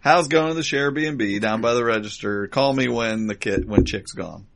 [0.00, 2.46] how's going to the share B and B down by the register?
[2.48, 4.46] Call me when the kid when chick's gone.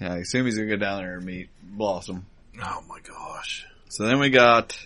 [0.00, 2.26] Yeah, I assume he's gonna go down there and meet Blossom.
[2.62, 3.66] Oh my gosh.
[3.88, 4.78] So then we got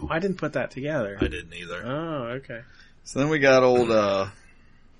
[0.00, 1.16] Oh, I didn't put that together.
[1.20, 1.82] I didn't either.
[1.84, 2.60] Oh, okay.
[3.04, 4.26] So then we got old uh,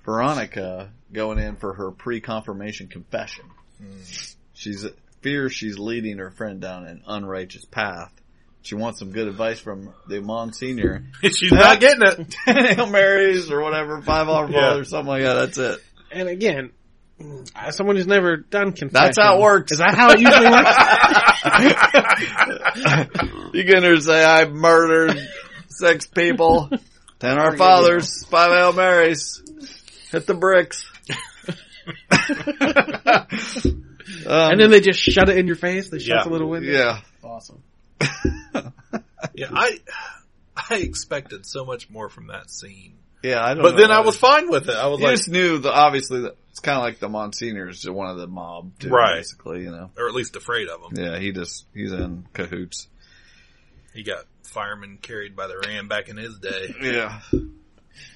[0.05, 3.45] Veronica going in for her pre-confirmation confession.
[4.53, 4.85] She's
[5.21, 8.11] fears she's leading her friend down an unrighteous path.
[8.67, 11.05] She wants some good advice from the Monsignor.
[11.23, 12.35] She's not getting it.
[12.75, 14.75] Hail Marys or whatever, five Our Yeah.
[14.75, 15.33] or something like that.
[15.35, 15.79] That's it.
[16.11, 16.71] And again,
[17.55, 18.89] as someone who's never done confession.
[18.91, 19.71] That's how it works.
[19.71, 20.75] Is that how it usually works?
[23.53, 25.17] you can either say I murdered
[25.69, 26.69] six people,
[27.19, 29.41] ten Our Fathers, five Hail Marys,
[30.11, 30.85] hit the bricks.
[34.25, 35.89] Um, and then they just shut it in your face.
[35.89, 36.23] They shut Yeah.
[36.25, 36.69] the little window.
[36.71, 36.99] yeah.
[37.23, 37.61] Awesome.
[39.33, 39.79] Yeah, I
[40.55, 42.97] I expected so much more from that scene.
[43.23, 44.75] Yeah, I don't But know then I was fine with it.
[44.75, 47.87] I was You like, just knew the obviously that it's kind of like the Monsignors,
[47.89, 49.17] one of the mob, too, Right.
[49.17, 49.91] Basically, you know.
[49.97, 51.03] or at least afraid of him.
[51.03, 52.87] Yeah, he just he's in cahoots.
[53.93, 56.73] He got firemen carried by the ram back in his day.
[56.81, 57.19] Yeah.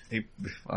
[0.09, 0.25] He.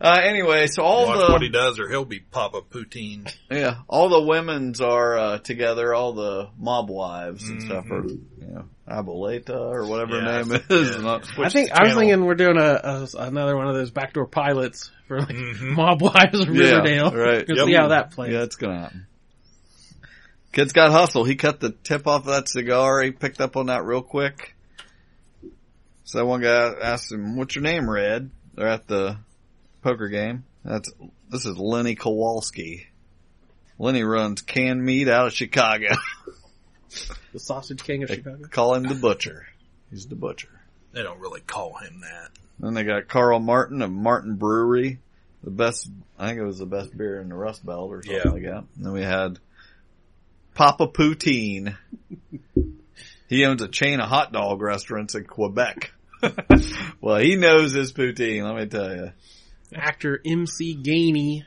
[0.00, 3.32] uh, anyway, so all Watch the what he does, or he'll be Papa Poutine.
[3.50, 5.94] yeah, all the women's are uh, together.
[5.94, 10.62] All the mob wives and stuff are, you know, Aboleta or whatever her Yeah, name
[10.70, 10.96] is.
[10.96, 11.02] yeah.
[11.02, 14.26] Not- I think I was thinking we're doing a, a another one of those backdoor
[14.26, 15.74] pilots for like Mhm.
[15.74, 17.10] mob wives of Yeah, Riverdale.
[17.12, 17.44] right.
[17.48, 17.66] Yep.
[17.66, 18.32] see how that plays.
[18.32, 19.06] Yeah, it's gonna happen.
[20.52, 21.24] Kid's got hustle.
[21.24, 23.02] He cut the tip off of that cigar.
[23.02, 24.54] He picked up on that real quick.
[26.04, 29.18] So that one guy asked him, "What's your name, Red?" They're at the
[29.82, 30.44] poker game.
[30.64, 30.90] That's
[31.30, 32.86] this is Lenny Kowalski.
[33.78, 35.88] Lenny runs canned meat out of Chicago.
[37.34, 38.48] The Sausage King of They Chicago.
[38.50, 39.46] call him the butcher.
[39.90, 40.48] He's the butcher.
[40.92, 42.30] They don't really call him that.
[42.58, 44.98] Then they got Carl Martin of Martin Brewery.
[45.44, 45.86] The best,
[46.18, 48.30] I think it was the best beer in the Rust Belt or something Yeah.
[48.32, 48.64] like that.
[48.76, 49.38] And then we had
[50.54, 51.76] Papa Poutine.
[53.28, 55.92] he owns a chain of hot dog restaurants in Quebec.
[57.02, 59.12] well, he knows his poutine, let me tell you.
[59.74, 61.42] Actor MC Gainey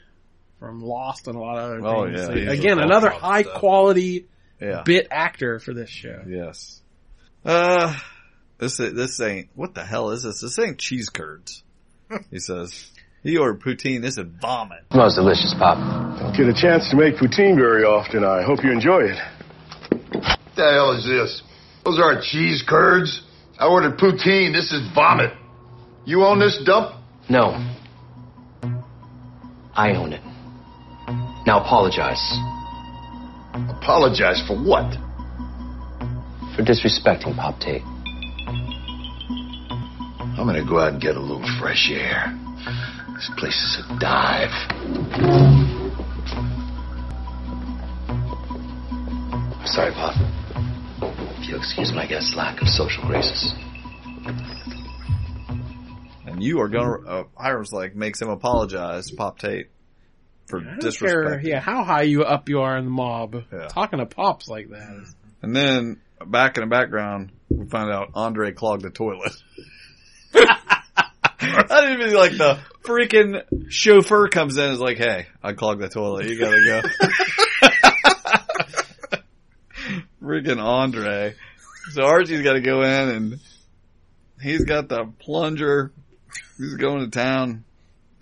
[0.60, 2.20] from Lost and a lot of other Oh, things.
[2.20, 3.60] yeah, So, again, another high stuff.
[3.60, 4.28] quality
[4.62, 4.84] Yeah.
[4.86, 6.22] bit actor for this show.
[6.28, 6.82] Yes.
[7.44, 7.98] Uh,
[8.60, 10.42] this, this ain't, what the hell is this?
[10.42, 11.64] This ain't cheese curds.
[12.30, 12.90] He says.
[13.24, 14.02] He ordered poutine.
[14.02, 14.80] This is vomit.
[14.92, 15.78] Most delicious, Pop.
[16.20, 18.24] Don't get a chance to make poutine very often.
[18.26, 19.18] I hope you enjoy it.
[20.12, 21.44] What the hell is this?
[21.86, 23.22] Those aren't cheese curds.
[23.60, 24.54] I ordered poutine.
[24.54, 25.34] This is vomit.
[26.04, 26.96] You own this dump?
[27.30, 27.71] No.
[29.82, 30.22] I own it.
[31.48, 32.22] Now apologize
[33.82, 34.94] Apologize for what?
[36.56, 37.82] for disrespecting Pop Tate.
[40.38, 42.38] I'm gonna go out and get a little fresh air.
[43.16, 44.54] This place is a dive.
[49.66, 50.14] Sorry, Pop.
[51.40, 53.56] If you'll excuse my guest's lack of social graces.
[56.42, 59.68] And you are gonna, uh, Hiram's like, makes him apologize Pop Tate
[60.48, 61.12] for don't disrespect.
[61.14, 63.36] care, yeah, how high you up you are in the mob.
[63.54, 63.68] Yeah.
[63.68, 65.02] Talking to pops like that.
[65.04, 69.34] is- And then back in the background, we find out Andre clogged the toilet.
[70.34, 75.82] I didn't even like the freaking chauffeur comes in and is like, "Hey, I clogged
[75.82, 76.28] the toilet.
[76.28, 76.82] You gotta go."
[80.24, 81.36] freaking Andre.
[81.94, 83.40] So Archie's got to go in and
[84.42, 85.92] he's got the plunger.
[86.58, 87.64] He's going to town.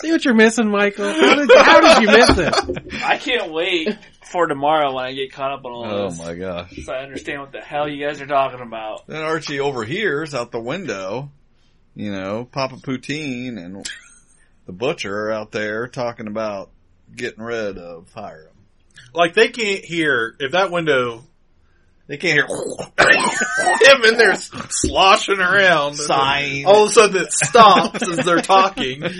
[0.00, 1.12] See what you're missing, Michael?
[1.12, 2.54] How did, how did you miss it?
[3.04, 3.96] I can't wait
[4.30, 6.20] for tomorrow when I get caught up on all Oh this.
[6.20, 6.84] Oh my gosh.
[6.84, 9.06] So I understand what the hell you guys are talking about.
[9.06, 11.30] Then Archie overhears out the window,
[11.94, 13.84] you know, Papa Poutine and
[14.66, 16.70] the butcher are out there talking about
[17.14, 18.48] getting rid of Hiram.
[19.12, 21.24] Like they can't hear if that window.
[22.06, 26.66] They can't hear him in there sloshing around, Sighing.
[26.66, 29.02] All of a sudden, it stops as they're talking.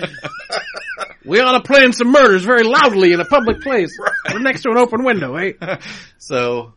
[1.25, 3.97] We ought to plan some murders very loudly in a public place.
[4.31, 5.53] We're next to an open window, eh?
[6.19, 6.73] So,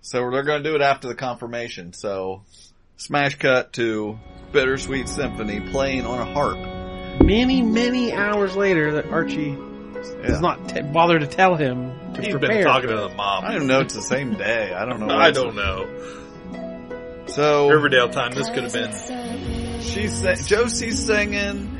[0.00, 1.92] so they're going to do it after the confirmation.
[1.92, 2.42] So,
[2.96, 4.18] smash cut to
[4.52, 6.58] Bittersweet Symphony playing on a harp.
[7.22, 9.56] Many, many hours later that Archie
[10.26, 12.48] does not t- bother to tell him to He's prepare.
[12.58, 13.44] been talking to the mom.
[13.44, 13.80] I don't know.
[13.80, 14.72] It's the same day.
[14.72, 15.08] I don't know.
[15.16, 17.26] I don't know.
[17.26, 18.32] So Riverdale time.
[18.32, 19.80] This could have been.
[19.80, 21.76] she's sa- Josie's singing.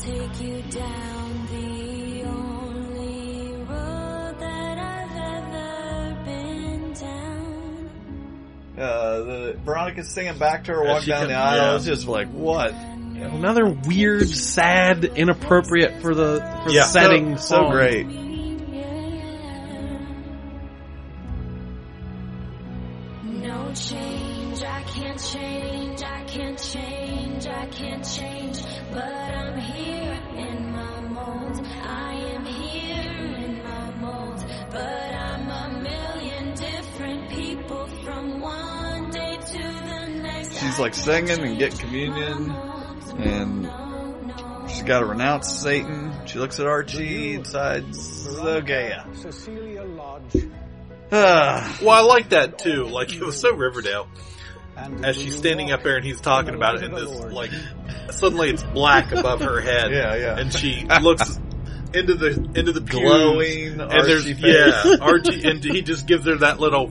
[0.00, 7.90] Take you down the only road that I've ever been down.
[8.78, 11.56] Uh, the Veronica's singing back to her, walk down the aisle.
[11.56, 11.76] yeah.
[11.76, 12.72] It's just like what?
[12.72, 16.80] Another weird, sad, inappropriate for the for Yeah.
[16.82, 17.72] the setting So- so song.
[17.72, 18.06] great.
[40.80, 42.50] Like singing and get communion,
[43.18, 43.70] and
[44.70, 46.12] she's got to renounce Satan.
[46.26, 49.12] She looks at Archie and decides, okay, yeah.
[49.14, 50.34] Cecilia Lodge.
[51.12, 52.84] Well, I like that too.
[52.84, 54.08] Like it was so Riverdale.
[55.04, 57.50] As she's standing up there and he's talking about it, and this like
[58.12, 59.90] suddenly it's black above her head.
[59.92, 60.38] Yeah, yeah.
[60.38, 61.38] And she looks
[61.92, 64.38] into the into the pews, Glowing and there's face.
[64.40, 66.88] yeah Archie, and he just gives her that little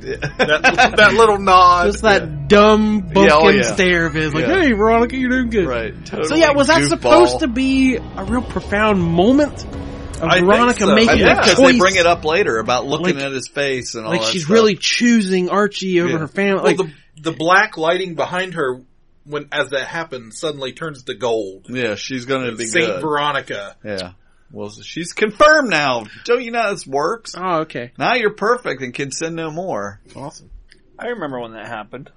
[0.00, 1.86] that, that little nod.
[1.86, 3.62] Just that dumb bumpkin Yeah, oh, yeah.
[3.62, 4.60] stare of his, like, Yeah.
[4.60, 5.94] "Hey, Veronica, you're doing good." Right.
[6.26, 6.88] So yeah, was that goofball.
[6.88, 10.94] supposed to be a real profound moment of I think Veronica so.
[10.94, 11.72] making Yeah, a because choice?
[11.72, 14.30] they bring it up later about looking Like- at his face and all like that
[14.32, 14.54] she's stuff.
[14.54, 16.18] really choosing Archie over Yeah.
[16.18, 16.54] her family.
[16.56, 18.80] Well, Like, the the black lighting behind her
[19.24, 21.66] when as that happens suddenly turns to gold.
[21.68, 23.00] Yeah, she's going to be Saint good.
[23.00, 23.74] Veronica.
[23.84, 24.12] Yeah.
[24.52, 26.04] Well, she's confirmed now.
[26.24, 27.34] Don't you know how this works?
[27.36, 30.00] oh, okay, Now you're perfect and can sin no more.
[30.14, 30.50] awesome.
[30.98, 32.10] I remember when that happened.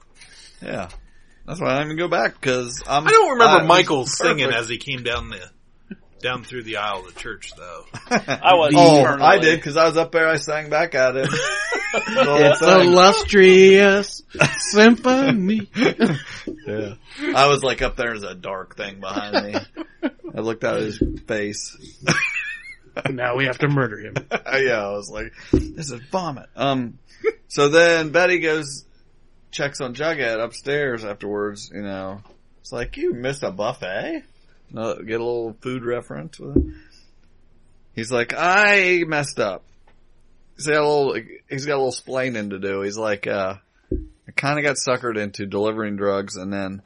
[0.61, 0.89] Yeah.
[1.45, 3.07] That's why I didn't even go back because I'm.
[3.07, 4.17] I don't remember I- Michael perfect.
[4.17, 5.49] singing as he came down the
[6.21, 7.85] down through the aisle of the church, though.
[8.09, 10.27] I was Oh, eternally- oh, I did because I was up there.
[10.27, 11.27] I sang back at him.
[11.91, 12.81] It's thing.
[12.81, 14.21] illustrious
[14.71, 15.67] symphony.
[15.75, 16.93] Yeah.
[17.35, 20.09] I was like up there as a dark thing behind me.
[20.35, 21.77] I looked at his face.
[23.09, 24.15] now we have to murder him.
[24.31, 26.47] yeah, I was like, this is vomit.
[26.55, 26.99] Um,
[27.47, 28.85] so then Betty goes,
[29.51, 32.21] checks on Jughead upstairs afterwards, you know.
[32.61, 34.23] It's like, you missed a buffet?
[34.71, 36.73] No, get a little food reference with it.
[37.95, 39.63] He's like, I messed up.
[40.55, 42.81] He's got a little, he's got a little splaining to do.
[42.81, 43.55] He's like, uh,
[43.91, 46.81] I kinda got suckered into delivering drugs and then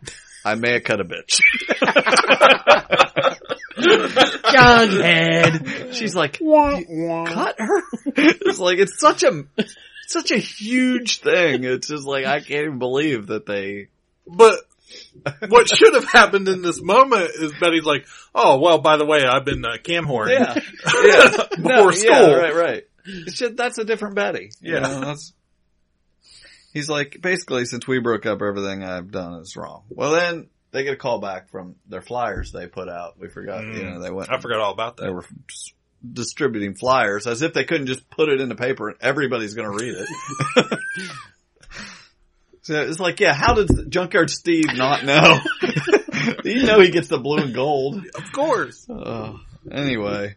[0.46, 1.40] I may have cut a bitch.
[4.54, 5.94] Jughead.
[5.94, 7.26] She's like, Wah, wah.
[7.26, 7.82] cut her?
[8.06, 9.44] it's like, it's such a,
[10.08, 11.64] such a huge thing.
[11.64, 13.88] It's just like, I can't even believe that they,
[14.28, 14.60] But
[15.48, 19.24] what should have happened in this moment is Betty's like, "Oh well, by the way,
[19.24, 20.54] I've been uh, cam horn yeah,
[21.04, 22.84] yeah, before No, school." yeah, right, right.
[23.06, 24.52] It's that's a different Betty.
[24.62, 24.80] You Yeah.
[24.82, 25.34] know, that's,
[26.74, 29.84] he's like, basically, since we broke up, everything I've done is wrong.
[29.90, 33.20] Well, then they get a call back from their flyers they put out.
[33.20, 34.32] We forgot, you know, they went.
[34.32, 35.04] I forgot all about that.
[35.04, 35.26] They were
[36.12, 39.72] distributing flyers as if they couldn't just put it in the paper and everybody's going
[39.72, 40.80] to read it.
[42.64, 45.40] so it's like, yeah, how did Junkyard Steve not know?
[46.44, 48.04] you know he gets the blue and gold.
[48.16, 48.90] Of course.
[48.90, 49.38] Uh,
[49.72, 50.36] anyway.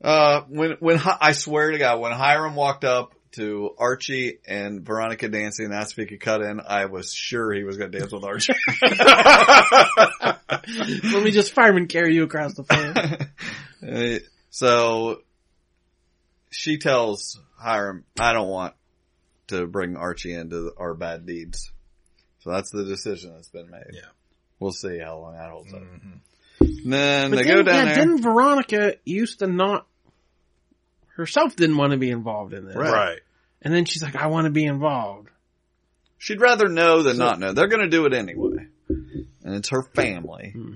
[0.00, 5.28] Uh, when, when, I swear to God, when Hiram walked up to Archie and Veronica
[5.28, 7.98] dancing and asked if he could cut in, I was sure he was going to
[7.98, 8.54] dance with Archie.
[11.12, 14.18] Let me just fireman carry you across the floor.
[14.50, 15.22] So
[16.50, 18.74] she tells Hiram, I don't want
[19.48, 21.70] to bring Archie into our bad deeds.
[22.40, 23.84] So that's the decision that's been made.
[23.92, 24.00] Yeah.
[24.58, 25.80] We'll see how long that holds up.
[25.82, 26.18] Mm-hmm.
[26.60, 28.04] And then But they then, go down yeah, there.
[28.04, 29.86] didn't Veronica used to not
[31.18, 32.92] herself didn't want to be involved in this, Right.
[32.92, 33.18] Right.
[33.60, 35.28] And then she's like, "I want to be involved."
[36.16, 37.52] She'd rather know than not know.
[37.52, 38.66] They're going to do it anyway.
[38.88, 40.52] And it's her family.
[40.54, 40.72] Hmm.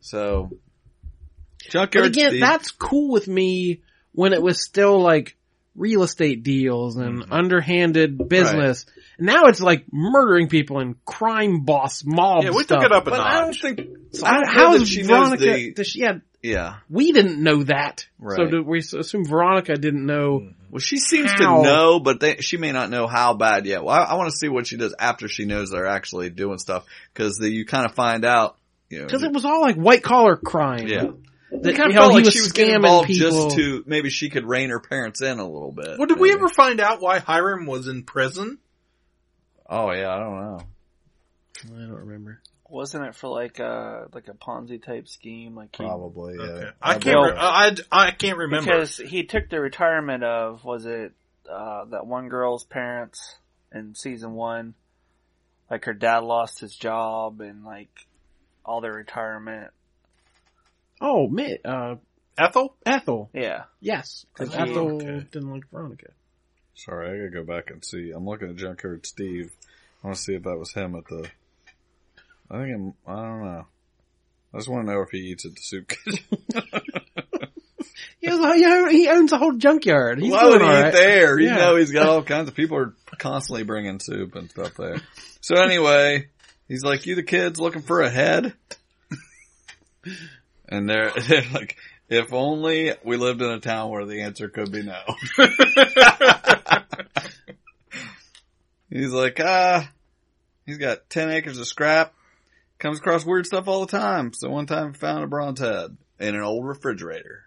[0.00, 3.82] So, But Junkyard again, Steve- that's cool with me
[4.12, 5.36] when it was still like
[5.74, 7.32] real estate deals and mm-hmm.
[7.32, 8.86] underhanded business.
[9.18, 12.82] Now it's like murdering people and crime boss mob Yeah, we stuff.
[12.82, 13.80] took it up a but I don't think,
[14.12, 15.44] So I don't how know she knows Veronica?
[15.44, 16.76] the, does she, yeah, yeah.
[16.90, 18.00] we didn't know that.
[18.20, 18.50] So Right.
[18.50, 20.40] do we assume Veronica didn't know?
[20.40, 20.50] Mm-hmm.
[20.70, 21.58] Well, she seems How?
[21.58, 23.82] to know, but they, she may not know how bad yet.
[23.84, 26.58] Well, I, I want to see what she does after she knows they're actually doing
[26.58, 28.56] stuff because you kind of find out,
[28.90, 29.04] you know.
[29.06, 30.86] Because it was all like white collar crime.
[30.86, 31.06] yeah.
[31.52, 33.30] That, It kind of felt like was she was getting involved people.
[33.46, 35.96] just to maybe she could rein her parents in a little bit.
[35.98, 38.58] Well, did we ever find out why Hiram was in prison?
[39.70, 40.58] Oh yeah, I don't know.
[41.66, 42.40] I don't remember.
[42.68, 45.54] Wasn't it for like a like a Ponzi type scheme?
[45.54, 46.34] Like he, Probably.
[46.38, 46.44] Yeah.
[46.44, 46.70] Okay.
[46.82, 47.16] I can't.
[47.20, 48.70] Well- Re- I, I can't remember.
[48.72, 51.12] because he took the retirement of was it
[51.50, 53.36] uh, that one girl's parents
[53.72, 54.74] in season one?
[55.70, 57.90] Like her dad lost his job and like
[58.64, 59.70] all their retirement.
[61.00, 61.96] Oh, man, uh,
[62.38, 62.76] Ethel.
[62.86, 63.28] Ethel.
[63.34, 65.26] Yeah, Yes, because Ethel Okay.
[65.30, 66.06] didn't like Veronica.
[66.74, 68.10] Sorry, I gotta go back and see.
[68.10, 69.52] I'm looking at Junkyard Steve.
[70.02, 71.28] I want to see if that was him at the.
[72.50, 73.66] I think I'm, I don't know.
[74.52, 76.18] I just want to know if he eats at the soup kitchen.
[78.20, 80.18] He, has, he owns a whole junkyard.
[80.20, 80.92] He's Why would he right.
[80.92, 81.38] there?
[81.38, 81.56] You Yeah.
[81.56, 84.96] know he's got all kinds of people are constantly bringing soup and stuff there.
[85.42, 86.28] So anyway,
[86.68, 88.54] he's like, "You the kids looking for a head?"
[90.68, 91.76] And they're they're like,
[92.08, 95.00] "If only we lived in a town where the answer could be no."
[98.90, 99.90] he's like, "Ah,
[100.66, 102.14] he's got ten acres of scrap.
[102.78, 104.32] Comes across weird stuff all the time.
[104.32, 107.44] So one time I found a bronze head in an old refrigerator."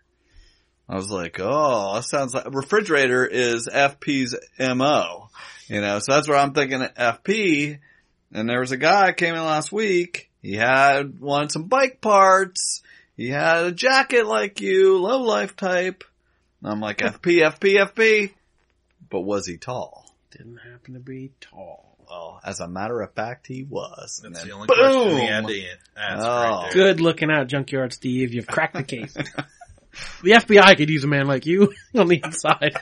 [0.89, 5.29] I was like, oh, that sounds like refrigerator is FP's MO.
[5.67, 7.79] You know, so that's where I'm thinking FP.
[8.31, 10.29] And there was a guy came in last week.
[10.41, 12.81] He had wanted some bike parts.
[13.17, 16.05] He had a jacket like you, low life type.
[16.61, 18.33] And I'm like, FP, FP, FP.
[19.09, 20.05] But was he tall?
[20.31, 21.86] Didn't happen to be tall.
[22.09, 24.21] Well, as a matter of fact, he was.
[24.23, 24.77] And That's then the only boom!
[24.77, 26.29] question he had to an- ask Oh.
[26.29, 26.71] right there.
[26.73, 28.33] Good looking out, Junkyard Steve.
[28.33, 29.13] You've cracked the case.
[30.23, 32.73] the FBI could use a man like you on the inside.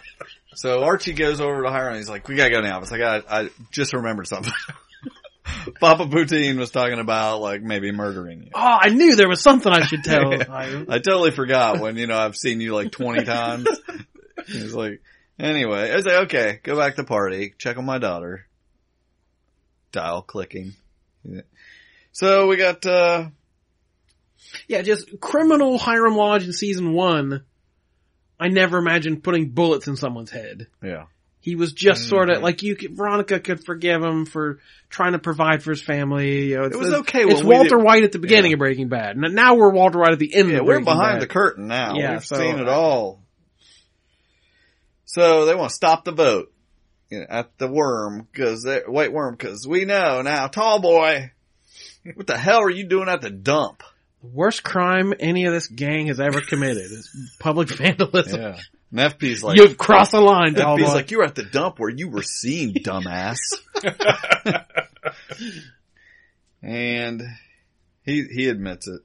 [0.55, 1.95] So Archie goes over to Hiram.
[1.97, 4.53] He's like, "We gotta go now." It's like I, I just remembered something.
[5.79, 8.49] Papa Poutine was talking about like maybe murdering you.
[8.53, 10.33] Oh, I knew there was something I should tell.
[10.51, 13.67] I, I totally forgot when you know I've seen you like twenty times.
[14.47, 15.01] He's like,
[15.39, 18.45] anyway, I was like, okay, go back to party, check on my daughter.
[19.95, 20.73] Dial clicking.
[21.23, 21.41] Yeah.
[22.11, 23.29] So we got uh
[24.67, 27.43] yeah, just criminal Hiram Lodge in season one.
[28.39, 30.67] I never imagined putting bullets in someone's head.
[30.83, 31.05] yeah.
[31.39, 32.37] He was just sort Mm-hmm.
[32.37, 32.75] of like you.
[32.75, 34.59] Could, Veronica could forgive him for
[34.89, 36.47] trying to provide for his family.
[36.47, 38.55] You know, it's, was okay It's Walter did- White at the beginning Yeah.
[38.55, 39.15] of Breaking Bad.
[39.23, 40.49] N- Now we're Walter White at the end.
[40.49, 41.21] Yeah, we're behind Bad.
[41.21, 41.93] the curtain now.
[41.95, 43.21] Yeah, We've so- seen it all.
[45.05, 46.51] So they want to stop the vote
[47.15, 51.31] you know, at the worm because Whyte Wyrm because we know now, tall boy.
[52.13, 53.81] What the hell are you doing at the dump?
[54.21, 58.41] Worst crime any of this gang has ever committed is public vandalism.
[58.41, 58.59] Yeah.
[58.91, 60.93] And FP's like, You've crossed the line, tall FP's boy.
[60.93, 63.37] like, you're at the dump where you were seen, dumbass.
[66.61, 67.21] and
[68.03, 69.01] he he admits it.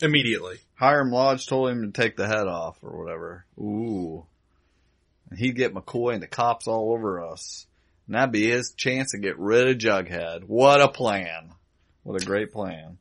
[0.00, 0.56] Immediately.
[0.74, 3.44] Hiram Lodge told him to take the head off or whatever.
[3.58, 4.26] Ooh.
[5.30, 7.66] And he'd get McCoy and the cops all over us.
[8.06, 10.44] And that'd be his chance to get rid of Jughead.
[10.44, 11.52] What a plan.
[12.02, 12.98] What a great plan.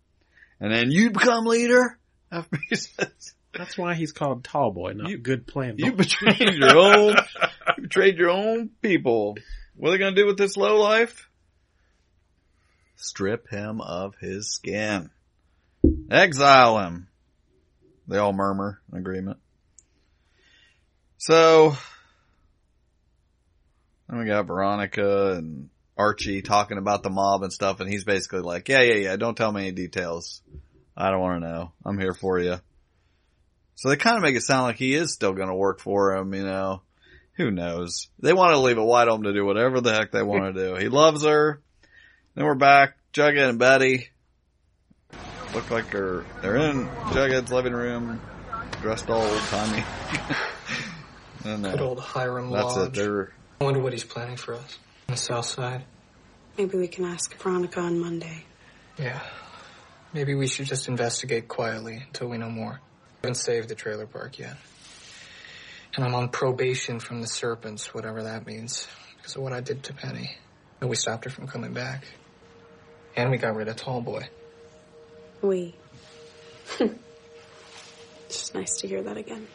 [0.59, 1.97] And then you'd become leader?
[2.31, 3.33] FP says.
[3.53, 5.75] That's why he's called Tall Boy, not Good Plan.
[5.77, 7.15] You betrayed your own,
[7.77, 9.35] you betrayed your own people.
[9.75, 11.29] What are they gonna do with this low life?
[12.97, 15.09] Strip him of his skin.
[16.11, 17.07] Exile him.
[18.07, 19.37] They all murmur in agreement.
[21.17, 21.75] So,
[24.09, 28.41] then we got Veronica and Archie talking about the mob and stuff, and he's basically
[28.41, 30.41] like, yeah, yeah, yeah, don't tell me any details.
[30.95, 31.71] I don't want to know.
[31.85, 32.57] I'm here for you.
[33.75, 36.15] So they kind of make it sound like he is still going to work for
[36.15, 36.81] him, you know.
[37.33, 38.07] Who knows?
[38.19, 40.69] They want to leave it wide open to do whatever the heck they want to
[40.69, 40.75] do.
[40.81, 41.61] He loves her.
[42.33, 42.97] Then we're back.
[43.13, 44.09] Jughead and Betty
[45.53, 48.21] look like they're they're in Jughead's living room,
[48.81, 49.83] dressed all old timey.
[51.45, 52.87] and Good old Hiram that's Lodge.
[52.89, 52.93] it.
[52.93, 54.77] They're I wonder what he's planning for us
[55.07, 55.83] on the south side.
[56.57, 58.43] Maybe we can ask Veronica on Monday.
[58.97, 59.19] Yeah.
[60.13, 62.79] Maybe we should just investigate quietly until we know more.
[63.23, 64.57] I haven't saved the trailer park yet.
[65.95, 69.83] And I'm on probation from the serpents, whatever that means, because of what I did
[69.83, 70.31] to Penny.
[70.79, 72.05] But we stopped her from coming back.
[73.15, 74.29] And we got rid of Tall Boy.
[75.41, 75.75] We.
[76.79, 76.93] it's
[78.29, 79.47] just nice to hear that again.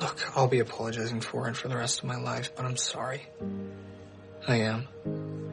[0.00, 3.26] Look, I'll be apologizing for it for the rest of my life, but I'm sorry.
[4.46, 4.88] I am.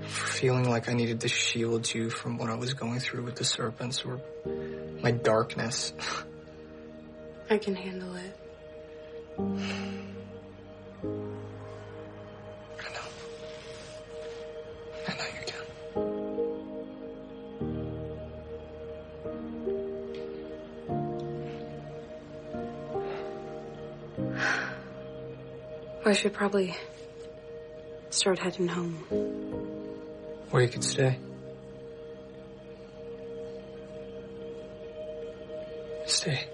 [0.02, 3.36] For feeling like I needed to shield you from what I was going through with
[3.36, 4.22] the serpents or
[5.02, 5.94] my darkness.
[7.50, 8.38] I can handle it.
[26.08, 26.76] I should probably
[28.12, 28.94] start heading home.
[30.52, 31.18] Where you could stay.
[36.06, 36.48] Stay.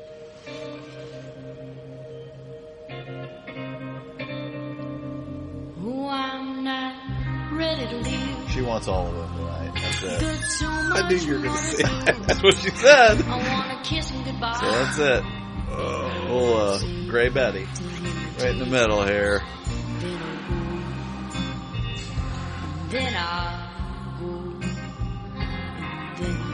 [6.12, 8.52] I'm not ready to leave.
[8.52, 9.72] she wants all of them tonight.
[9.76, 10.64] That's it.
[10.64, 12.24] I knew you were gonna say that.
[12.28, 13.22] That's what she said.
[13.22, 14.58] I wanna kiss him goodbye.
[14.60, 15.24] So that's it.
[15.74, 17.66] Oh, uh, Gray Betty,
[18.42, 19.42] right in the middle here.
[22.90, 23.70] Then I'll
[24.20, 24.60] go.
[26.18, 26.52] Then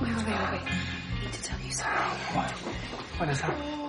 [0.00, 0.62] Wait, wait, wait, wait.
[0.62, 2.36] I need to tell you something.
[2.36, 2.50] What?
[3.18, 3.81] What is that?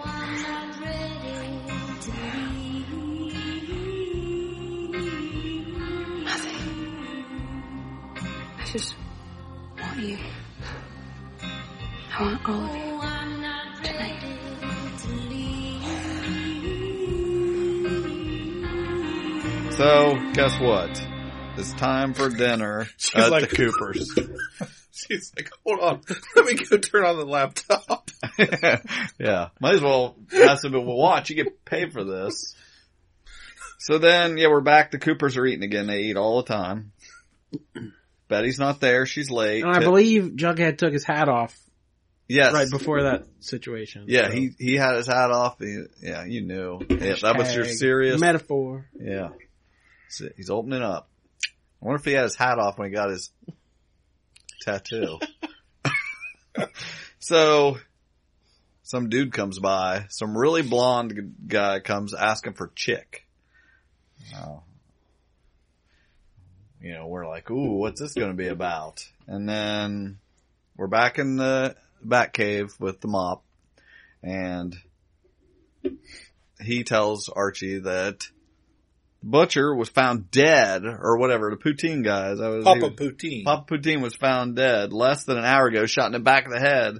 [20.33, 21.07] Guess what?
[21.57, 24.17] It's time for dinner She's at like- the Coopers.
[24.95, 26.01] She's like, hold on,
[26.35, 28.11] let me go turn on the laptop.
[29.19, 31.29] yeah, might as well have some people watch.
[31.31, 32.55] You get paid for this.
[33.79, 34.91] So then, yeah, we're back.
[34.91, 35.87] The Coopers are eating again.
[35.87, 36.91] They eat all the time.
[38.29, 39.05] Betty's not there.
[39.07, 39.63] She's late.
[39.63, 41.57] And I believe Jughead took his hat off
[42.29, 44.05] yes, right before that situation.
[44.07, 45.57] Yeah, So, he he had his hat off.
[45.59, 46.79] He, yeah, you knew.
[46.87, 48.85] Yeah, that was your hashtag serious metaphor.
[48.97, 49.29] Yeah.
[50.35, 51.07] He's opening up.
[51.81, 53.31] I wonder if he had his hat off when he got his
[54.61, 55.19] tattoo.
[57.19, 57.77] so,
[58.83, 63.25] some dude comes by, some really blonde guy comes asking for chick.
[64.35, 64.63] Oh.
[66.81, 69.05] You know, we're like, ooh, what's this gonna be about?
[69.27, 70.19] And then
[70.75, 73.43] we're back in the back cave with the mop
[74.23, 74.77] and
[76.61, 78.27] he tells Archie that
[79.25, 82.41] Butcher was found dead, or whatever, the poutine guys.
[82.41, 83.43] I was, Papa he- Poutine.
[83.45, 86.51] Papa Poutine was found dead less than an hour ago, shot in the back of
[86.51, 86.97] the head.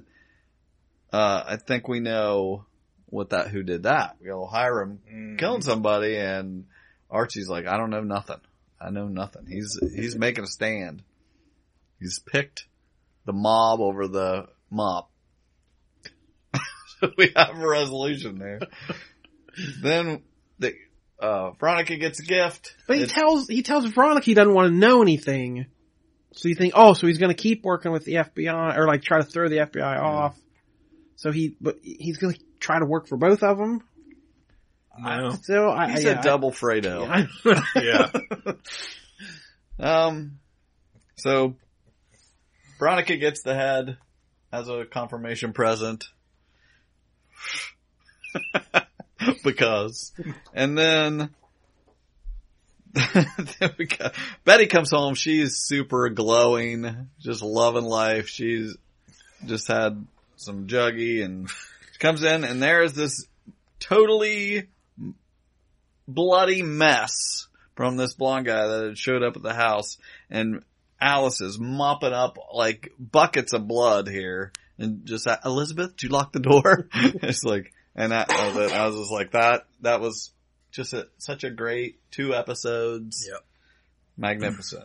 [1.12, 2.64] Uh, I think we know
[3.06, 4.16] what that, who did that.
[4.20, 5.38] We go Hiram Mm.
[5.38, 6.64] killing somebody and
[7.10, 8.40] Archie's like, I don't know nothing.
[8.80, 9.46] I know nothing.
[9.46, 11.02] He's, he's making a stand.
[12.00, 12.64] He's picked
[13.26, 15.10] the mob over the mop.
[17.00, 18.60] so we have a resolution there.
[19.82, 20.22] then
[20.58, 20.74] the,
[21.20, 22.74] uh, Veronica gets a gift.
[22.86, 25.66] But he It's- tells he tells Veronica he doesn't want to know anything.
[26.32, 29.02] So you think, oh, so he's going to keep working with the FBI or like
[29.02, 30.36] try to throw the FBI off.
[31.16, 33.82] So he, but he's going to try to work for both of them.
[34.98, 35.36] No.
[35.42, 37.28] So I, He's I, a double Fredo.
[37.74, 38.10] Yeah.
[38.44, 38.52] Yeah.
[39.76, 40.38] Um,
[41.16, 41.56] so
[42.78, 43.96] Veronica gets the head
[44.52, 46.04] as a confirmation present.
[49.44, 50.12] because,
[50.52, 51.30] and then,
[52.94, 54.14] then we got,
[54.44, 55.14] Betty comes home.
[55.14, 58.28] She's super glowing, just loving life.
[58.28, 58.76] She's
[59.44, 60.06] just had
[60.36, 61.48] some juggy and
[61.98, 63.26] comes in and there is this
[63.78, 64.68] totally
[66.06, 67.46] bloody mess
[67.76, 69.96] from this blonde guy that had showed up at the house
[70.30, 70.62] and
[71.00, 76.32] Alice is mopping up like buckets of blood here and just Elizabeth, did you lock
[76.32, 76.88] the door?
[76.94, 78.72] it's like, and that was it.
[78.76, 79.66] I was just like that.
[79.82, 80.32] That was
[80.72, 83.26] just a, such a great two episodes.
[83.30, 83.44] Yep.
[84.16, 84.84] Magnificent.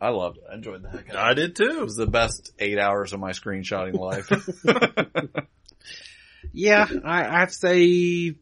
[0.00, 0.44] I loved it.
[0.50, 1.18] I enjoyed the heck out of it.
[1.18, 1.78] I did too.
[1.78, 4.28] It was the best eight hours of my screenshotting life.
[6.52, 8.34] Yeah, I, I'd say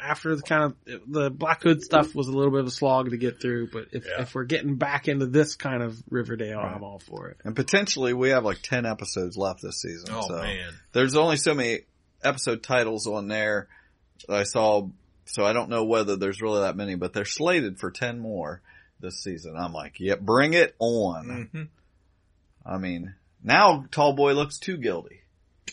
[0.00, 0.74] after the kind of
[1.06, 3.88] the Black Hood stuff was a little bit of a slog to get through, but
[3.92, 4.22] if Yeah.
[4.22, 6.74] if we're getting back into this kind of Riverdale, Right.
[6.74, 7.38] I'm all for it.
[7.44, 10.08] and potentially we have like 10 episodes left this season.
[10.12, 10.72] Oh so man.
[10.92, 11.80] there's only so many
[12.24, 13.68] episode titles on there
[14.28, 14.88] that I saw,
[15.24, 18.60] so I don't know whether there's really that many, but they're slated for 10 more
[19.00, 19.56] this season.
[19.56, 21.48] I'm like, yep, bring it on.
[21.52, 21.62] hmm
[22.64, 25.20] I mean, now Tall Boy looks too guilty.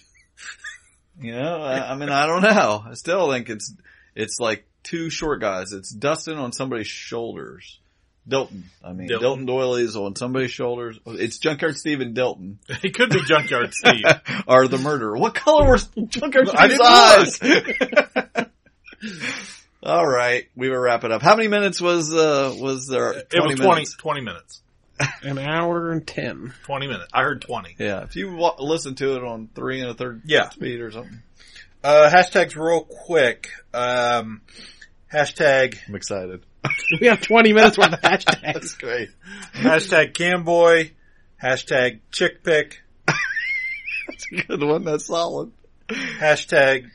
[1.21, 2.81] You know, I, I mean, I don't know.
[2.89, 3.75] I still think it's,
[4.15, 5.73] it's like two short guys.
[5.73, 7.81] It's Dustin on somebody's shoulders.
[8.29, 8.63] Dilton.
[8.83, 9.21] I mean, Dilton.
[9.21, 10.99] Dilton, Doiley's on somebody's shoulders.
[11.05, 14.03] It's Junkyard Steve and Dilton He could be Junkyard Steve.
[14.47, 15.17] are the murderer.
[15.17, 18.45] What color was Junkyard I Steve's eyes?
[19.83, 21.21] All right, we will wrap it up.
[21.21, 23.13] How many minutes was uh was there?
[23.13, 23.95] It was 20, minutes?
[23.95, 24.61] 20 minutes.
[25.23, 26.53] An hour and ten.
[26.65, 27.07] 20 minutes.
[27.13, 27.77] I heard 20.
[27.79, 30.49] Yeah, if you wa- listen to it on three and a third Yeah.
[30.49, 31.21] speed or something,
[31.81, 33.47] Uh, hashtags real quick.
[33.73, 34.41] Um,
[35.13, 36.41] hashtag, I'm excited.
[36.99, 38.41] We have 20 minutes worth of hashtags.
[38.41, 39.09] That's great.
[39.53, 40.91] hashtag camboy,
[41.41, 44.83] hashtag chick pick, That's a good one.
[44.83, 45.51] That's solid.
[45.89, 46.89] hashtag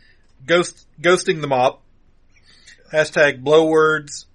[0.47, 1.82] ghost, ghosting the mop,
[2.93, 4.27] hashtag blow words,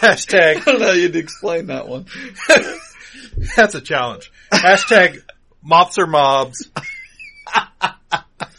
[0.00, 2.06] hashtag I don't know how you'd explain that one.
[3.56, 4.30] That's a challenge.
[4.52, 5.22] Hashtag
[5.62, 6.70] mops or mobs.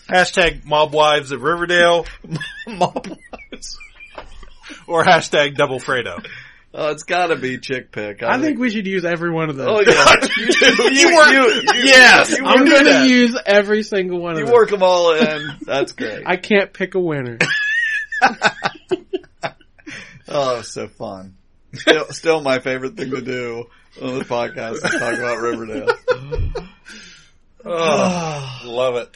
[0.10, 2.06] Hashtag mob wives of Riverdale
[2.68, 3.78] mob wives.
[4.88, 6.26] or hashtag double Fredo.
[6.74, 8.22] Oh, it's got to be chick pick.
[8.22, 9.68] I think we should use every one of those.
[9.68, 10.94] Oh yeah, you, do.
[10.94, 13.08] you, were- you, you, Yes, you, I'm work, going that.
[13.08, 14.54] to use every single one of you those.
[14.54, 15.48] work them all in.
[15.62, 16.24] That's great.
[16.28, 17.38] I can't pick a winner.
[20.32, 21.38] Oh, it so fun.
[21.74, 23.66] Still, still my favorite thing to do
[24.00, 25.88] on the podcast is talk about Riverdale.
[27.66, 29.10] Oh, love it.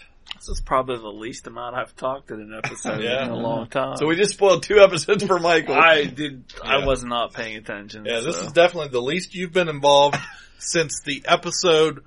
[0.45, 3.23] This is probably the least amount I've talked in an episode Yeah.
[3.23, 3.95] in a long time.
[3.95, 5.73] So we just spoiled two episodes for Michael.
[5.75, 6.43] I did.
[6.61, 8.03] I was not paying attention.
[8.03, 10.17] Yeah, this is definitely the least you've been involved
[10.59, 12.03] since the episode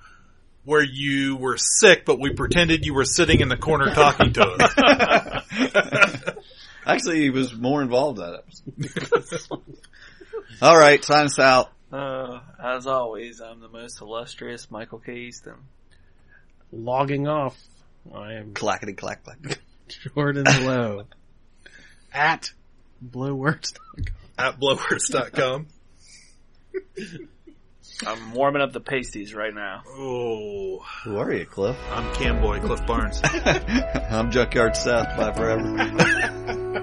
[0.65, 4.43] where you were sick, but we pretended you were sitting in the corner talking to
[4.47, 6.35] us.
[6.87, 8.43] Actually, he was more involved in that
[9.15, 9.63] episode.
[10.61, 11.73] All right, sign us out.
[11.91, 15.15] Uh, as always, I'm the most illustrious Michael K.
[15.21, 15.55] Easton.
[16.71, 17.57] Logging off.
[18.15, 19.59] I am Clackety clack clack.
[20.15, 21.05] Jordan Lowe.
[22.13, 22.51] At
[23.05, 23.75] blowwords.
[24.39, 25.67] At blowwords.com.
[28.07, 29.83] I'm warming up the pasties right now.
[29.89, 31.77] Oh, Who are you, Cliff?
[31.91, 33.21] I'm Camboy Cliff Barnes.
[33.25, 35.17] I'm Junkyard Seth.
[35.17, 36.83] Bye forever.